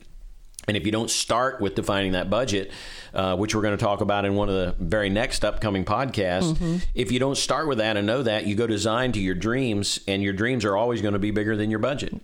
And 0.68 0.76
if 0.76 0.84
you 0.86 0.92
don't 0.92 1.10
start 1.10 1.60
with 1.60 1.74
defining 1.74 2.12
that 2.12 2.28
budget, 2.30 2.70
uh, 3.14 3.34
which 3.36 3.54
we're 3.54 3.62
going 3.62 3.76
to 3.76 3.82
talk 3.82 4.02
about 4.02 4.24
in 4.24 4.34
one 4.36 4.48
of 4.48 4.54
the 4.54 4.74
very 4.78 5.08
next 5.08 5.44
upcoming 5.44 5.84
podcasts, 5.84 6.82
if 6.94 7.10
you 7.10 7.18
don't 7.18 7.36
start 7.36 7.66
with 7.66 7.78
that 7.78 7.96
and 7.96 8.06
know 8.06 8.22
that, 8.22 8.46
you 8.46 8.54
go 8.54 8.66
design 8.66 9.10
to 9.12 9.20
your 9.20 9.34
dreams, 9.34 9.98
and 10.06 10.22
your 10.22 10.32
dreams 10.32 10.64
are 10.64 10.76
always 10.76 11.02
going 11.02 11.14
to 11.14 11.18
be 11.18 11.30
bigger 11.30 11.56
than 11.56 11.70
your 11.70 11.78
budget. 11.80 12.14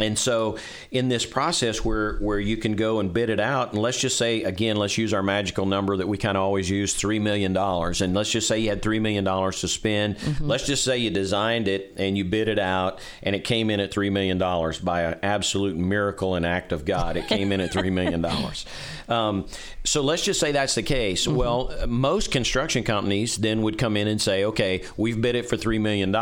And 0.00 0.18
so, 0.18 0.58
in 0.90 1.08
this 1.08 1.26
process 1.26 1.84
where 1.84 2.18
where 2.18 2.40
you 2.40 2.56
can 2.56 2.76
go 2.76 3.00
and 3.00 3.12
bid 3.12 3.30
it 3.30 3.40
out, 3.40 3.72
and 3.72 3.82
let's 3.82 3.98
just 4.00 4.16
say 4.16 4.42
again, 4.44 4.76
let's 4.76 4.96
use 4.96 5.12
our 5.12 5.22
magical 5.22 5.66
number 5.66 5.96
that 5.96 6.08
we 6.08 6.18
kind 6.18 6.36
of 6.36 6.42
always 6.42 6.70
use, 6.70 6.94
three 6.94 7.18
million 7.18 7.52
dollars, 7.52 8.00
and 8.00 8.14
let's 8.14 8.30
just 8.30 8.48
say 8.48 8.58
you 8.58 8.70
had 8.70 8.80
three 8.80 9.00
million 9.00 9.24
dollars 9.24 9.60
to 9.60 9.68
spend. 9.68 10.18
Mm-hmm. 10.18 10.46
Let's 10.46 10.66
just 10.66 10.84
say 10.84 10.98
you 10.98 11.10
designed 11.10 11.68
it 11.68 11.94
and 11.96 12.16
you 12.16 12.24
bid 12.24 12.48
it 12.48 12.58
out, 12.58 13.00
and 13.22 13.34
it 13.36 13.44
came 13.44 13.70
in 13.70 13.80
at 13.80 13.92
three 13.92 14.10
million 14.10 14.38
dollars 14.38 14.78
by 14.78 15.02
an 15.02 15.18
absolute 15.22 15.76
miracle 15.76 16.36
and 16.36 16.46
act 16.46 16.72
of 16.72 16.84
God. 16.84 17.16
It 17.16 17.26
came 17.26 17.52
in 17.52 17.60
at 17.60 17.71
three 17.72 17.90
million 17.90 18.22
dollars. 18.22 18.66
Um, 19.08 19.46
so 19.84 20.02
let's 20.02 20.22
just 20.22 20.40
say 20.40 20.52
that's 20.52 20.74
the 20.74 20.82
case. 20.82 21.26
Mm-hmm. 21.26 21.36
Well, 21.36 21.86
most 21.86 22.30
construction 22.30 22.84
companies 22.84 23.36
then 23.36 23.62
would 23.62 23.78
come 23.78 23.96
in 23.96 24.08
and 24.08 24.20
say, 24.20 24.44
okay, 24.44 24.84
we've 24.96 25.20
bid 25.20 25.34
it 25.34 25.48
for 25.48 25.56
$3 25.56 25.80
million. 25.80 26.12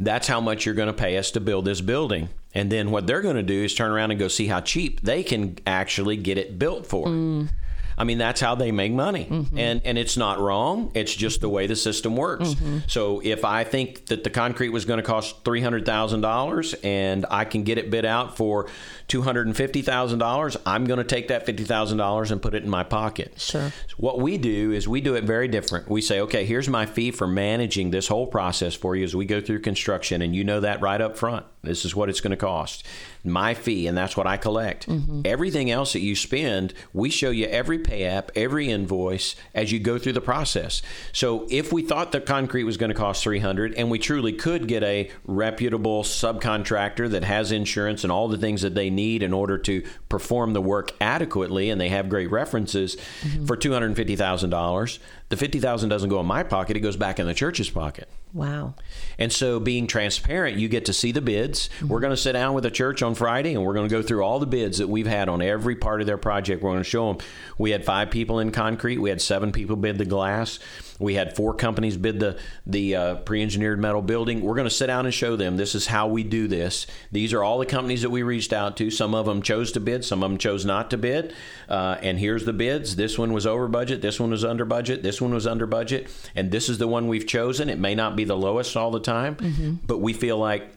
That's 0.00 0.26
how 0.26 0.40
much 0.40 0.66
you're 0.66 0.74
going 0.74 0.88
to 0.88 0.92
pay 0.92 1.16
us 1.18 1.30
to 1.32 1.40
build 1.40 1.64
this 1.64 1.80
building. 1.80 2.28
And 2.54 2.70
then 2.70 2.90
what 2.90 3.06
they're 3.06 3.22
going 3.22 3.36
to 3.36 3.42
do 3.42 3.64
is 3.64 3.74
turn 3.74 3.90
around 3.90 4.10
and 4.10 4.20
go 4.20 4.28
see 4.28 4.46
how 4.46 4.60
cheap 4.60 5.00
they 5.00 5.22
can 5.22 5.58
actually 5.66 6.16
get 6.16 6.38
it 6.38 6.58
built 6.58 6.86
for. 6.86 7.06
Mm. 7.06 7.48
I 7.96 8.04
mean, 8.04 8.18
that's 8.18 8.40
how 8.40 8.54
they 8.54 8.72
make 8.72 8.92
money, 8.92 9.26
mm-hmm. 9.26 9.58
and 9.58 9.82
and 9.84 9.98
it's 9.98 10.16
not 10.16 10.40
wrong. 10.40 10.90
It's 10.94 11.14
just 11.14 11.40
the 11.40 11.48
way 11.48 11.66
the 11.66 11.76
system 11.76 12.16
works. 12.16 12.50
Mm-hmm. 12.50 12.78
So 12.86 13.20
if 13.22 13.44
I 13.44 13.64
think 13.64 14.06
that 14.06 14.24
the 14.24 14.30
concrete 14.30 14.70
was 14.70 14.84
going 14.84 14.98
to 14.98 15.02
cost 15.02 15.44
three 15.44 15.60
hundred 15.60 15.84
thousand 15.84 16.20
dollars, 16.20 16.74
and 16.82 17.26
I 17.30 17.44
can 17.44 17.64
get 17.64 17.78
it 17.78 17.90
bid 17.90 18.04
out 18.04 18.36
for 18.36 18.68
two 19.08 19.22
hundred 19.22 19.46
and 19.46 19.56
fifty 19.56 19.82
thousand 19.82 20.18
dollars, 20.18 20.56
I'm 20.64 20.84
going 20.84 20.98
to 20.98 21.04
take 21.04 21.28
that 21.28 21.46
fifty 21.46 21.64
thousand 21.64 21.98
dollars 21.98 22.30
and 22.30 22.40
put 22.40 22.54
it 22.54 22.62
in 22.62 22.70
my 22.70 22.82
pocket. 22.82 23.34
Sure. 23.36 23.70
So 23.88 23.94
what 23.96 24.20
we 24.20 24.38
do 24.38 24.72
is 24.72 24.88
we 24.88 25.00
do 25.00 25.14
it 25.14 25.24
very 25.24 25.48
different. 25.48 25.88
We 25.88 26.00
say, 26.00 26.20
okay, 26.20 26.44
here's 26.44 26.68
my 26.68 26.86
fee 26.86 27.10
for 27.10 27.26
managing 27.26 27.90
this 27.90 28.08
whole 28.08 28.26
process 28.26 28.74
for 28.74 28.96
you 28.96 29.04
as 29.04 29.14
we 29.14 29.24
go 29.26 29.40
through 29.40 29.60
construction, 29.60 30.22
and 30.22 30.34
you 30.34 30.44
know 30.44 30.60
that 30.60 30.80
right 30.80 31.00
up 31.00 31.16
front. 31.16 31.46
This 31.62 31.84
is 31.84 31.94
what 31.94 32.08
it's 32.08 32.20
going 32.20 32.32
to 32.32 32.36
cost. 32.36 32.84
My 33.24 33.54
fee, 33.54 33.86
and 33.86 33.96
that's 33.96 34.16
what 34.16 34.26
I 34.26 34.36
collect. 34.36 34.88
Mm-hmm. 34.88 35.22
Everything 35.24 35.70
else 35.70 35.92
that 35.92 36.00
you 36.00 36.16
spend, 36.16 36.74
we 36.92 37.08
show 37.08 37.30
you 37.30 37.46
every 37.46 37.78
pay 37.78 38.04
app, 38.04 38.32
every 38.34 38.68
invoice 38.68 39.36
as 39.54 39.70
you 39.70 39.78
go 39.78 39.98
through 39.98 40.14
the 40.14 40.20
process. 40.20 40.82
So 41.12 41.46
if 41.50 41.72
we 41.72 41.82
thought 41.82 42.12
the 42.12 42.20
concrete 42.20 42.64
was 42.64 42.76
going 42.76 42.90
to 42.90 42.94
cost 42.94 43.22
300 43.22 43.74
and 43.74 43.90
we 43.90 43.98
truly 43.98 44.32
could 44.32 44.66
get 44.66 44.82
a 44.82 45.10
reputable 45.24 46.02
subcontractor 46.02 47.10
that 47.10 47.22
has 47.24 47.52
insurance 47.52 48.02
and 48.02 48.12
all 48.12 48.28
the 48.28 48.38
things 48.38 48.62
that 48.62 48.74
they 48.74 48.90
need 48.90 49.22
in 49.22 49.32
order 49.32 49.56
to 49.58 49.84
perform 50.08 50.52
the 50.52 50.60
work 50.60 50.92
adequately 51.00 51.70
and 51.70 51.80
they 51.80 51.90
have 51.90 52.08
great 52.08 52.30
references 52.30 52.96
mm-hmm. 53.20 53.46
for 53.46 53.56
$250,000, 53.56 54.98
the 55.28 55.36
50,000 55.36 55.88
doesn't 55.88 56.10
go 56.10 56.20
in 56.20 56.26
my 56.26 56.42
pocket, 56.42 56.76
it 56.76 56.80
goes 56.80 56.96
back 56.96 57.18
in 57.18 57.26
the 57.26 57.34
church's 57.34 57.70
pocket. 57.70 58.08
Wow. 58.34 58.74
And 59.18 59.30
so 59.30 59.60
being 59.60 59.86
transparent, 59.86 60.56
you 60.56 60.68
get 60.68 60.86
to 60.86 60.92
see 60.94 61.12
the 61.12 61.20
bids. 61.20 61.68
Mm-hmm. 61.68 61.88
We're 61.88 62.00
going 62.00 62.12
to 62.12 62.16
sit 62.16 62.32
down 62.32 62.54
with 62.54 62.64
the 62.64 62.70
church 62.70 63.02
on 63.02 63.14
Friday 63.14 63.54
and 63.54 63.62
we're 63.64 63.74
going 63.74 63.88
to 63.88 63.94
go 63.94 64.02
through 64.02 64.22
all 64.22 64.38
the 64.38 64.46
bids 64.46 64.78
that 64.78 64.88
we've 64.88 65.06
had 65.06 65.28
on 65.28 65.42
every 65.42 65.76
part 65.76 66.00
of 66.00 66.06
their 66.06 66.16
project. 66.16 66.62
We're 66.62 66.70
going 66.70 66.82
to 66.82 66.88
show 66.88 67.12
them. 67.12 67.26
We 67.58 67.72
had 67.72 67.84
five 67.84 68.10
people 68.10 68.38
in 68.38 68.50
concrete, 68.50 68.98
we 68.98 69.10
had 69.10 69.20
seven 69.20 69.52
people 69.52 69.76
bid 69.76 69.98
the 69.98 70.06
glass. 70.06 70.58
We 70.98 71.14
had 71.14 71.36
four 71.36 71.54
companies 71.54 71.96
bid 71.96 72.20
the 72.20 72.38
the 72.66 72.96
uh, 72.96 73.14
pre-engineered 73.16 73.80
metal 73.80 74.02
building. 74.02 74.40
We're 74.40 74.54
going 74.54 74.68
to 74.68 74.70
sit 74.70 74.86
down 74.86 75.04
and 75.04 75.14
show 75.14 75.36
them 75.36 75.56
this 75.56 75.74
is 75.74 75.86
how 75.86 76.08
we 76.08 76.22
do 76.22 76.48
this. 76.48 76.86
These 77.10 77.32
are 77.32 77.42
all 77.42 77.58
the 77.58 77.66
companies 77.66 78.02
that 78.02 78.10
we 78.10 78.22
reached 78.22 78.52
out 78.52 78.76
to. 78.78 78.90
Some 78.90 79.14
of 79.14 79.26
them 79.26 79.42
chose 79.42 79.72
to 79.72 79.80
bid, 79.80 80.04
some 80.04 80.22
of 80.22 80.30
them 80.30 80.38
chose 80.38 80.64
not 80.64 80.90
to 80.90 80.98
bid. 80.98 81.34
Uh, 81.68 81.96
and 82.02 82.18
here's 82.18 82.44
the 82.44 82.52
bids. 82.52 82.96
This 82.96 83.18
one 83.18 83.32
was 83.32 83.46
over 83.46 83.68
budget. 83.68 84.02
This 84.02 84.20
one 84.20 84.30
was 84.30 84.44
under 84.44 84.64
budget. 84.64 85.02
This 85.02 85.20
one 85.20 85.32
was 85.32 85.46
under 85.46 85.66
budget. 85.66 86.10
And 86.34 86.50
this 86.50 86.68
is 86.68 86.78
the 86.78 86.88
one 86.88 87.08
we've 87.08 87.26
chosen. 87.26 87.68
It 87.68 87.78
may 87.78 87.94
not 87.94 88.16
be 88.16 88.24
the 88.24 88.36
lowest 88.36 88.76
all 88.76 88.90
the 88.90 89.00
time, 89.00 89.36
mm-hmm. 89.36 89.74
but 89.86 89.98
we 89.98 90.12
feel 90.12 90.38
like 90.38 90.70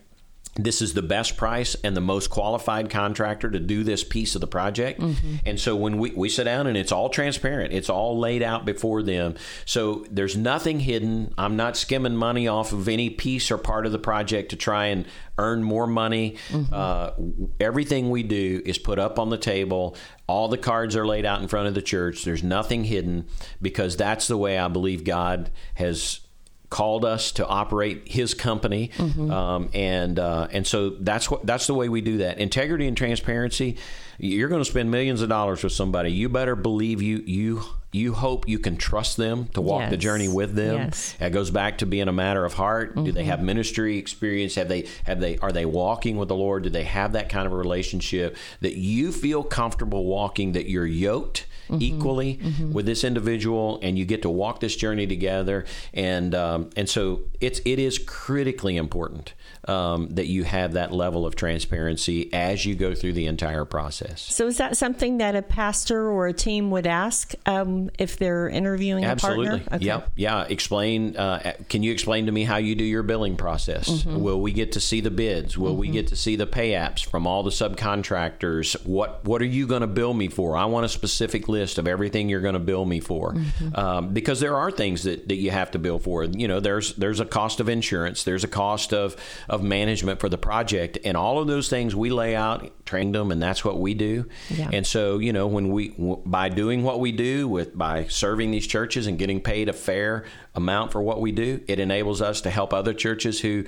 this 0.55 0.81
is 0.81 0.93
the 0.93 1.01
best 1.01 1.35
price 1.35 1.75
and 1.83 1.97
the 1.97 2.01
most 2.01 2.29
qualified 2.29 2.89
contractor 2.89 3.49
to 3.49 3.59
do 3.59 3.83
this 3.83 4.05
piece 4.05 4.35
of 4.35 4.41
the 4.41 4.47
project. 4.47 5.01
Mm-hmm. 5.01 5.35
And 5.45 5.59
so 5.59 5.75
when 5.75 5.97
we, 5.97 6.11
we 6.11 6.29
sit 6.29 6.45
down 6.45 6.65
and 6.65 6.77
it's 6.77 6.93
all 6.93 7.09
transparent, 7.09 7.73
it's 7.73 7.89
all 7.89 8.17
laid 8.17 8.41
out 8.41 8.63
before 8.63 9.03
them. 9.03 9.35
So 9.65 10.05
there's 10.09 10.37
nothing 10.37 10.79
hidden. 10.79 11.33
I'm 11.37 11.57
not 11.57 11.75
skimming 11.75 12.15
money 12.15 12.47
off 12.47 12.71
of 12.71 12.87
any 12.87 13.09
piece 13.09 13.51
or 13.51 13.57
part 13.57 13.85
of 13.85 13.91
the 13.91 13.99
project 13.99 14.51
to 14.51 14.55
try 14.55 14.85
and 14.85 15.05
earn 15.37 15.61
more 15.61 15.87
money. 15.87 16.37
Mm-hmm. 16.47 16.73
Uh, 16.73 17.11
everything 17.59 18.09
we 18.09 18.23
do 18.23 18.61
is 18.65 18.77
put 18.77 18.97
up 18.97 19.19
on 19.19 19.29
the 19.29 19.37
table. 19.37 19.97
All 20.25 20.47
the 20.47 20.57
cards 20.57 20.95
are 20.95 21.05
laid 21.05 21.25
out 21.25 21.41
in 21.41 21.49
front 21.49 21.67
of 21.67 21.73
the 21.73 21.81
church. 21.81 22.23
There's 22.23 22.43
nothing 22.43 22.85
hidden 22.85 23.27
because 23.61 23.97
that's 23.97 24.27
the 24.27 24.37
way 24.37 24.57
I 24.57 24.69
believe 24.69 25.03
God 25.03 25.51
has 25.73 26.21
called 26.69 27.06
us 27.06 27.32
to 27.34 27.45
operate 27.45 28.08
his 28.08 28.34
company, 28.34 28.91
mm-hmm. 28.97 29.32
um, 29.32 29.69
and 29.73 30.19
uh, 30.19 30.47
and 30.51 30.65
so 30.65 30.89
that's 30.89 31.30
what 31.30 31.45
that's 31.45 31.67
the 31.67 31.73
way 31.73 31.89
we 31.89 32.01
do 32.01 32.17
that. 32.17 32.38
Integrity 32.39 32.88
and 32.88 32.97
transparency. 32.97 33.78
You're 34.17 34.47
going 34.47 34.63
to 34.63 34.69
spend 34.69 34.89
millions 34.91 35.21
of 35.21 35.28
dollars 35.28 35.62
with 35.62 35.73
somebody. 35.73 36.12
You 36.12 36.30
better 36.30 36.56
believe 36.56 37.01
you 37.01 37.17
you 37.25 37.63
you 37.91 38.13
hope 38.13 38.47
you 38.47 38.60
can 38.60 38.78
trust 38.78 39.17
them 39.17 39.47
to 39.49 39.62
walk 39.62 39.82
yes. 39.82 39.89
the 39.89 39.97
journey 39.97 40.28
with 40.28 40.54
them. 40.56 40.78
Yes. 40.78 41.15
It 41.19 41.32
goes 41.32 41.49
back 41.49 41.80
to 41.80 41.86
being 41.86 42.08
a 42.08 42.13
matter 42.13 42.43
of 42.43 42.54
heart. 42.54 42.91
Mm-hmm. 42.91 43.04
Do 43.06 43.12
they 43.12 43.21
mm-hmm. 43.21 43.30
have 43.30 43.41
ministry 43.41 43.97
experience? 43.97 44.56
Have 44.56 44.69
they 44.69 44.88
have 45.06 45.19
they 45.19 45.38
are 45.39 45.51
they 45.51 45.65
walking 45.65 46.17
with 46.17 46.28
the 46.28 46.36
Lord? 46.36 46.63
Do 46.63 46.69
they 46.69 46.84
have 46.84 47.13
that 47.13 47.30
kind 47.30 47.45
of 47.45 47.54
a 47.54 47.58
relationship 47.58 48.38
that 48.62 48.75
you 48.75 49.12
feel 49.12 49.43
comfortable 49.43 50.06
walking? 50.06 50.54
That 50.54 50.69
you're 50.69 50.86
yoked 50.86 51.45
mm-hmm. 51.67 51.82
equally 51.82 52.38
mm-hmm. 52.38 52.73
with 52.73 52.86
this 52.86 53.04
individual, 53.04 53.80
and 53.82 53.97
you 53.97 54.06
get 54.06 54.21
to 54.23 54.30
walk 54.30 54.60
this 54.60 54.75
journey 54.75 55.08
together. 55.08 55.65
And 55.93 56.34
um, 56.36 56.69
and 56.75 56.89
so 56.89 57.21
it's 57.39 57.60
it 57.65 57.80
is 57.80 57.99
critically 57.99 58.78
important 58.78 59.34
um, 59.67 60.10
that 60.10 60.28
you 60.28 60.43
have 60.43 60.73
that 60.73 60.91
level 60.91 61.25
of 61.25 61.36
transparency 61.36 62.32
as 62.34 62.65
you 62.65 62.75
go 62.75 62.93
through 62.93 63.13
the 63.13 63.25
entire 63.25 63.65
process. 63.65 64.21
So 64.21 64.47
is 64.47 64.58
that 64.58 64.78
something 64.78 65.17
that 65.17 65.36
a 65.36 65.41
pastor 65.41 66.10
or 66.10 66.28
a 66.28 66.34
team 66.34 66.71
would 66.71 66.88
ask 66.88 67.34
um, 67.45 67.89
if 67.97 68.17
they're 68.17 68.47
interviewing 68.47 69.06
Absolutely. 69.06 69.47
a 69.47 69.49
partner? 69.49 69.75
Okay. 69.78 69.86
Yep. 69.86 70.12
Yeah. 70.15 70.43
Explain. 70.43 71.17
Uh, 71.17 71.54
can 71.69 71.84
you 71.84 71.91
explain 71.91 72.28
to 72.28 72.32
me 72.32 72.43
how 72.43 72.58
you 72.58 72.75
do 72.75 72.84
your 72.84 73.04
billing 73.04 73.38
process? 73.38 73.89
Mm-hmm. 73.89 74.21
Will 74.21 74.39
we 74.39 74.51
get 74.51 74.73
to 74.73 74.80
see 74.80 75.01
the 75.01 75.12
bids? 75.12 75.58
Will 75.58 75.71
mm-hmm. 75.71 75.80
we 75.80 75.88
get 75.89 76.08
to 76.08 76.15
see 76.15 76.36
the 76.36 76.47
pay 76.47 76.71
apps 76.71 77.04
from 77.04 77.25
all 77.25 77.43
the 77.43 77.51
subcontractors? 77.51 78.86
What 78.86 79.25
What 79.25 79.41
are 79.41 79.45
you 79.45 79.67
going 79.67 79.82
to 79.82 79.88
bill 79.88 80.13
me 80.13 80.28
for? 80.28 80.56
I 80.56 80.65
want 80.65 80.86
a 80.86 80.89
specific 80.89 81.47
list 81.55 81.77
of 81.77 81.87
everything 81.87 82.29
you're 82.29 82.41
going 82.41 82.53
to 82.53 82.59
bill 82.59 82.85
me 82.85 82.99
for, 82.99 83.33
mm-hmm. 83.33 83.75
um, 83.75 84.13
because 84.13 84.39
there 84.39 84.55
are 84.55 84.71
things 84.71 85.03
that, 85.03 85.27
that 85.29 85.35
you 85.35 85.51
have 85.51 85.71
to 85.71 85.79
bill 85.79 85.99
for. 85.99 86.23
You 86.25 86.47
know, 86.47 86.59
there's 86.59 86.95
there's 86.95 87.19
a 87.19 87.25
cost 87.25 87.59
of 87.59 87.69
insurance. 87.69 88.23
There's 88.23 88.43
a 88.43 88.47
cost 88.47 88.93
of 88.93 89.15
of 89.49 89.63
management 89.63 90.19
for 90.19 90.29
the 90.29 90.37
project, 90.37 90.97
and 91.05 91.15
all 91.17 91.39
of 91.39 91.47
those 91.47 91.69
things 91.69 91.95
we 91.95 92.09
lay 92.09 92.35
out, 92.35 92.85
train 92.85 93.11
them, 93.11 93.31
and 93.31 93.41
that's 93.41 93.63
what 93.63 93.79
we 93.79 93.93
do. 93.93 94.25
Yeah. 94.49 94.69
And 94.71 94.85
so, 94.85 95.19
you 95.19 95.33
know, 95.33 95.47
when 95.47 95.69
we 95.69 95.95
by 96.25 96.49
doing 96.49 96.83
what 96.83 96.99
we 96.99 97.11
do 97.11 97.47
with 97.47 97.77
by 97.77 98.05
serving 98.05 98.51
these 98.51 98.67
churches 98.67 99.07
and 99.07 99.17
getting 99.17 99.41
paid 99.41 99.69
a 99.69 99.73
fair 99.73 100.25
amount 100.55 100.91
for 100.91 101.01
what 101.01 101.21
we 101.21 101.31
do, 101.31 101.61
it 101.67 101.79
enables 101.79 102.21
us 102.21 102.41
to 102.41 102.49
help 102.49 102.73
other 102.73 102.93
churches 102.93 103.41
who 103.41 103.65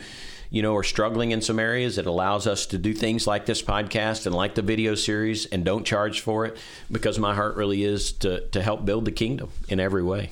you 0.49 0.61
know, 0.61 0.75
are 0.75 0.83
struggling 0.83 1.31
in 1.31 1.41
some 1.41 1.59
areas. 1.59 1.97
It 1.97 2.05
allows 2.05 2.47
us 2.47 2.65
to 2.67 2.77
do 2.77 2.93
things 2.93 3.27
like 3.27 3.45
this 3.45 3.61
podcast 3.61 4.25
and 4.25 4.33
like 4.33 4.55
the 4.55 4.61
video 4.61 4.95
series 4.95 5.45
and 5.45 5.65
don't 5.65 5.85
charge 5.85 6.21
for 6.21 6.45
it 6.45 6.57
because 6.91 7.19
my 7.19 7.35
heart 7.35 7.55
really 7.55 7.83
is 7.83 8.13
to, 8.13 8.47
to 8.49 8.61
help 8.61 8.85
build 8.85 9.05
the 9.05 9.11
kingdom 9.11 9.49
in 9.67 9.79
every 9.79 10.03
way. 10.03 10.29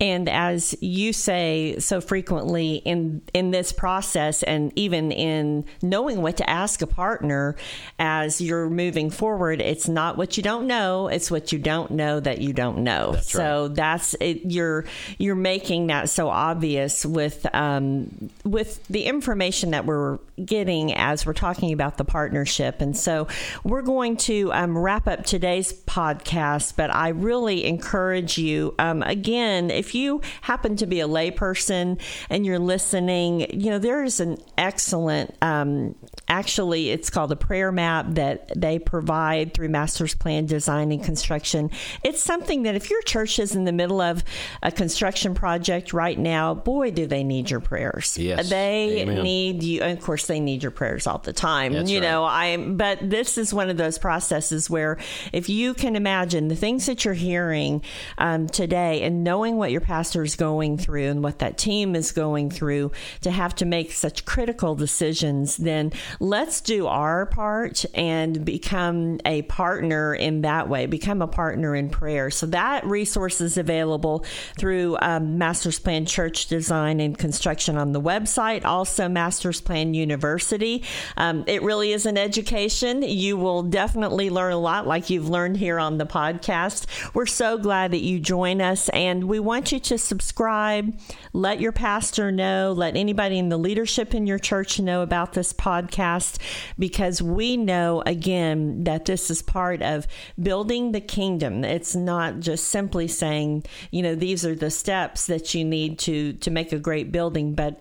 And 0.00 0.28
as 0.30 0.74
you 0.80 1.12
say 1.12 1.76
so 1.78 2.00
frequently 2.00 2.76
in 2.76 3.20
in 3.34 3.50
this 3.50 3.70
process, 3.70 4.42
and 4.42 4.72
even 4.74 5.12
in 5.12 5.66
knowing 5.82 6.22
what 6.22 6.38
to 6.38 6.48
ask 6.48 6.80
a 6.80 6.86
partner 6.86 7.54
as 7.98 8.40
you're 8.40 8.70
moving 8.70 9.10
forward, 9.10 9.60
it's 9.60 9.88
not 9.88 10.16
what 10.16 10.38
you 10.38 10.42
don't 10.42 10.66
know; 10.66 11.08
it's 11.08 11.30
what 11.30 11.52
you 11.52 11.58
don't 11.58 11.90
know 11.90 12.18
that 12.18 12.40
you 12.40 12.54
don't 12.54 12.78
know. 12.78 13.12
That's 13.12 13.30
so 13.30 13.66
right. 13.66 13.74
that's 13.74 14.14
it, 14.20 14.50
you're 14.50 14.86
you're 15.18 15.34
making 15.34 15.88
that 15.88 16.08
so 16.08 16.28
obvious 16.28 17.04
with 17.04 17.46
um, 17.54 18.30
with 18.44 18.82
the 18.88 19.04
information 19.04 19.72
that 19.72 19.84
we're 19.84 20.18
getting 20.44 20.94
as 20.94 21.26
we're 21.26 21.32
talking 21.32 21.72
about 21.72 21.98
the 21.98 22.04
partnership. 22.04 22.80
And 22.80 22.96
so 22.96 23.28
we're 23.64 23.82
going 23.82 24.16
to 24.18 24.52
um, 24.52 24.76
wrap 24.76 25.06
up 25.06 25.24
today's 25.24 25.72
podcast, 25.72 26.76
but 26.76 26.90
I 26.90 27.08
really 27.08 27.64
encourage 27.64 28.38
you 28.38 28.74
um, 28.78 29.02
again 29.02 29.70
if 29.70 29.89
if 29.90 29.94
you 29.96 30.20
happen 30.42 30.76
to 30.76 30.86
be 30.86 31.00
a 31.00 31.08
layperson 31.08 32.00
and 32.28 32.46
you're 32.46 32.60
listening, 32.60 33.60
you 33.60 33.70
know, 33.70 33.78
there 33.80 34.04
is 34.04 34.20
an 34.20 34.38
excellent, 34.56 35.36
um, 35.42 35.96
actually, 36.28 36.90
it's 36.90 37.10
called 37.10 37.32
a 37.32 37.36
prayer 37.36 37.72
map 37.72 38.06
that 38.10 38.52
they 38.56 38.78
provide 38.78 39.52
through 39.52 39.68
Master's 39.68 40.14
Plan 40.14 40.46
Design 40.46 40.92
and 40.92 41.02
Construction. 41.02 41.72
It's 42.04 42.22
something 42.22 42.62
that 42.62 42.76
if 42.76 42.88
your 42.88 43.02
church 43.02 43.40
is 43.40 43.56
in 43.56 43.64
the 43.64 43.72
middle 43.72 44.00
of 44.00 44.22
a 44.62 44.70
construction 44.70 45.34
project 45.34 45.92
right 45.92 46.18
now, 46.18 46.54
boy, 46.54 46.92
do 46.92 47.06
they 47.06 47.24
need 47.24 47.50
your 47.50 47.58
prayers. 47.58 48.16
Yes. 48.16 48.48
They 48.48 49.02
Amen. 49.02 49.24
need 49.24 49.64
you. 49.64 49.82
Of 49.82 50.00
course, 50.02 50.28
they 50.28 50.38
need 50.38 50.62
your 50.62 50.70
prayers 50.70 51.08
all 51.08 51.18
the 51.18 51.32
time. 51.32 51.72
That's 51.72 51.90
you 51.90 51.98
right. 51.98 52.06
know, 52.06 52.24
I, 52.24 52.56
but 52.58 52.98
this 53.02 53.36
is 53.36 53.52
one 53.52 53.68
of 53.70 53.76
those 53.76 53.98
processes 53.98 54.70
where 54.70 54.98
if 55.32 55.48
you 55.48 55.74
can 55.74 55.96
imagine 55.96 56.46
the 56.46 56.54
things 56.54 56.86
that 56.86 57.04
you're 57.04 57.14
hearing 57.14 57.82
um, 58.18 58.46
today 58.46 59.02
and 59.02 59.24
knowing 59.24 59.56
what 59.56 59.72
your 59.72 59.79
your 59.80 59.86
pastor 59.86 60.22
is 60.22 60.36
going 60.36 60.76
through 60.76 61.08
and 61.08 61.22
what 61.22 61.38
that 61.38 61.56
team 61.56 61.96
is 61.96 62.12
going 62.12 62.50
through 62.50 62.92
to 63.22 63.30
have 63.30 63.54
to 63.54 63.64
make 63.64 63.92
such 63.92 64.24
critical 64.24 64.74
decisions, 64.74 65.56
then 65.56 65.92
let's 66.18 66.60
do 66.60 66.86
our 66.86 67.26
part 67.26 67.84
and 67.94 68.44
become 68.44 69.18
a 69.24 69.42
partner 69.42 70.14
in 70.14 70.42
that 70.42 70.68
way, 70.68 70.86
become 70.86 71.22
a 71.22 71.26
partner 71.26 71.74
in 71.74 71.88
prayer. 71.88 72.30
So 72.30 72.46
that 72.46 72.84
resource 72.84 73.40
is 73.40 73.56
available 73.56 74.24
through 74.58 74.98
um, 75.00 75.38
Master's 75.38 75.78
Plan 75.78 76.04
Church 76.04 76.46
Design 76.46 77.00
and 77.00 77.16
Construction 77.16 77.76
on 77.76 77.92
the 77.92 78.00
website, 78.00 78.64
also 78.64 79.08
Master's 79.08 79.60
Plan 79.60 79.94
University. 79.94 80.84
Um, 81.16 81.44
it 81.46 81.62
really 81.62 81.92
is 81.92 82.04
an 82.04 82.18
education. 82.18 83.02
You 83.02 83.36
will 83.36 83.62
definitely 83.62 84.28
learn 84.28 84.52
a 84.52 84.58
lot 84.58 84.86
like 84.86 85.08
you've 85.08 85.28
learned 85.28 85.56
here 85.56 85.78
on 85.78 85.98
the 85.98 86.06
podcast. 86.06 86.86
We're 87.14 87.26
so 87.26 87.56
glad 87.56 87.92
that 87.92 88.02
you 88.02 88.20
join 88.20 88.60
us 88.60 88.88
and 88.90 89.24
we 89.24 89.38
want 89.38 89.69
you 89.72 89.80
to 89.80 89.98
subscribe, 89.98 90.98
let 91.32 91.60
your 91.60 91.72
pastor 91.72 92.30
know, 92.32 92.72
let 92.76 92.96
anybody 92.96 93.38
in 93.38 93.48
the 93.48 93.56
leadership 93.56 94.14
in 94.14 94.26
your 94.26 94.38
church 94.38 94.80
know 94.80 95.02
about 95.02 95.32
this 95.32 95.52
podcast 95.52 96.38
because 96.78 97.22
we 97.22 97.56
know 97.56 98.02
again 98.06 98.84
that 98.84 99.04
this 99.04 99.30
is 99.30 99.42
part 99.42 99.82
of 99.82 100.06
building 100.40 100.92
the 100.92 101.00
kingdom. 101.00 101.64
It's 101.64 101.94
not 101.94 102.40
just 102.40 102.66
simply 102.66 103.08
saying, 103.08 103.64
you 103.90 104.02
know, 104.02 104.14
these 104.14 104.44
are 104.44 104.54
the 104.54 104.70
steps 104.70 105.26
that 105.26 105.54
you 105.54 105.64
need 105.64 105.98
to 106.00 106.34
to 106.34 106.50
make 106.50 106.72
a 106.72 106.78
great 106.78 107.12
building, 107.12 107.54
but 107.54 107.80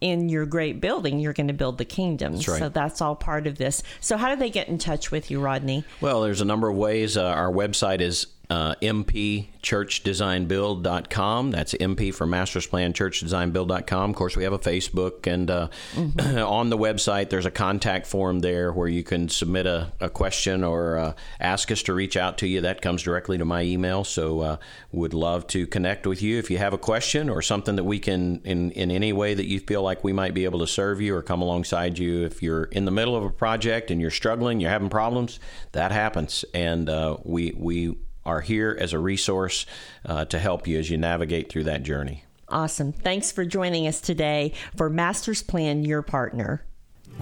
in 0.00 0.28
your 0.28 0.46
great 0.46 0.80
building, 0.80 1.20
you're 1.20 1.32
going 1.32 1.48
to 1.48 1.54
build 1.54 1.78
the 1.78 1.84
kingdom. 1.84 2.34
That's 2.34 2.48
right. 2.48 2.58
So 2.58 2.68
that's 2.68 3.00
all 3.00 3.14
part 3.14 3.46
of 3.46 3.58
this. 3.58 3.82
So 4.00 4.16
how 4.16 4.30
do 4.30 4.36
they 4.36 4.50
get 4.50 4.68
in 4.68 4.78
touch 4.78 5.10
with 5.10 5.30
you, 5.30 5.40
Rodney? 5.40 5.84
Well, 6.00 6.22
there's 6.22 6.40
a 6.40 6.46
number 6.46 6.68
of 6.68 6.76
ways. 6.76 7.16
Uh, 7.16 7.24
our 7.24 7.52
website 7.52 8.00
is 8.00 8.26
uh, 8.50 8.74
mpchurchdesignbuild.com. 8.82 11.50
That's 11.52 11.72
MP 11.74 12.12
for 12.12 12.26
Master's 12.26 12.66
Plan 12.66 12.92
Churchdesignbuild.com. 12.92 14.10
Of 14.10 14.16
course, 14.16 14.36
we 14.36 14.42
have 14.42 14.52
a 14.52 14.58
Facebook, 14.58 15.32
and 15.32 15.48
uh, 15.48 15.68
mm-hmm. 15.94 16.38
on 16.38 16.68
the 16.68 16.76
website, 16.76 17.30
there's 17.30 17.46
a 17.46 17.52
contact 17.52 18.08
form 18.08 18.40
there 18.40 18.72
where 18.72 18.88
you 18.88 19.04
can 19.04 19.28
submit 19.28 19.66
a, 19.66 19.92
a 20.00 20.10
question 20.10 20.64
or 20.64 20.98
uh, 20.98 21.12
ask 21.38 21.70
us 21.70 21.84
to 21.84 21.94
reach 21.94 22.16
out 22.16 22.38
to 22.38 22.48
you. 22.48 22.62
That 22.62 22.82
comes 22.82 23.02
directly 23.02 23.38
to 23.38 23.44
my 23.44 23.62
email. 23.62 24.02
So, 24.02 24.40
uh, 24.40 24.56
would 24.90 25.14
love 25.14 25.46
to 25.48 25.68
connect 25.68 26.06
with 26.06 26.20
you 26.20 26.38
if 26.38 26.50
you 26.50 26.58
have 26.58 26.72
a 26.72 26.78
question 26.78 27.30
or 27.30 27.42
something 27.42 27.76
that 27.76 27.84
we 27.84 28.00
can, 28.00 28.40
in, 28.44 28.72
in 28.72 28.90
any 28.90 29.12
way 29.12 29.34
that 29.34 29.46
you 29.46 29.60
feel 29.60 29.82
like 29.82 30.02
we 30.02 30.12
might 30.12 30.34
be 30.34 30.44
able 30.44 30.58
to 30.58 30.66
serve 30.66 31.00
you 31.00 31.14
or 31.14 31.22
come 31.22 31.40
alongside 31.40 32.00
you. 32.00 32.24
If 32.24 32.42
you're 32.42 32.64
in 32.64 32.84
the 32.84 32.90
middle 32.90 33.14
of 33.14 33.22
a 33.22 33.30
project 33.30 33.92
and 33.92 34.00
you're 34.00 34.10
struggling, 34.10 34.58
you're 34.58 34.70
having 34.70 34.90
problems, 34.90 35.38
that 35.70 35.92
happens. 35.92 36.44
And 36.52 36.88
uh, 36.88 37.18
we, 37.22 37.54
we, 37.56 37.94
are 38.24 38.40
here 38.40 38.76
as 38.78 38.92
a 38.92 38.98
resource 38.98 39.66
uh, 40.04 40.24
to 40.26 40.38
help 40.38 40.66
you 40.66 40.78
as 40.78 40.90
you 40.90 40.98
navigate 40.98 41.50
through 41.50 41.64
that 41.64 41.82
journey. 41.82 42.24
Awesome. 42.48 42.92
Thanks 42.92 43.30
for 43.30 43.44
joining 43.44 43.86
us 43.86 44.00
today 44.00 44.54
for 44.76 44.90
Master's 44.90 45.42
Plan 45.42 45.84
Your 45.84 46.02
Partner. 46.02 46.64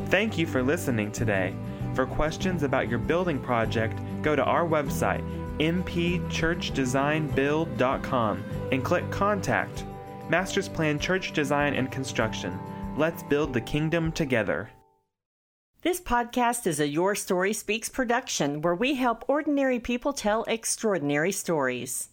Thank 0.06 0.38
you 0.38 0.46
for 0.46 0.62
listening 0.62 1.12
today. 1.12 1.54
For 1.94 2.06
questions 2.06 2.62
about 2.62 2.88
your 2.88 2.98
building 2.98 3.38
project, 3.38 4.00
go 4.22 4.34
to 4.36 4.44
our 4.44 4.66
website, 4.66 5.22
mpchurchdesignbuild.com, 5.58 8.44
and 8.72 8.84
click 8.84 9.10
Contact. 9.10 9.84
Master's 10.28 10.68
Plan 10.68 10.98
Church 10.98 11.32
Design 11.32 11.74
and 11.74 11.90
Construction. 11.90 12.58
Let's 12.96 13.22
build 13.22 13.52
the 13.52 13.60
kingdom 13.60 14.12
together. 14.12 14.70
This 15.82 16.00
podcast 16.00 16.66
is 16.66 16.80
a 16.80 16.88
Your 16.88 17.14
Story 17.14 17.52
Speaks 17.52 17.88
production 17.88 18.62
where 18.62 18.74
we 18.74 18.94
help 18.94 19.24
ordinary 19.28 19.78
people 19.78 20.12
tell 20.12 20.42
extraordinary 20.48 21.30
stories. 21.30 22.08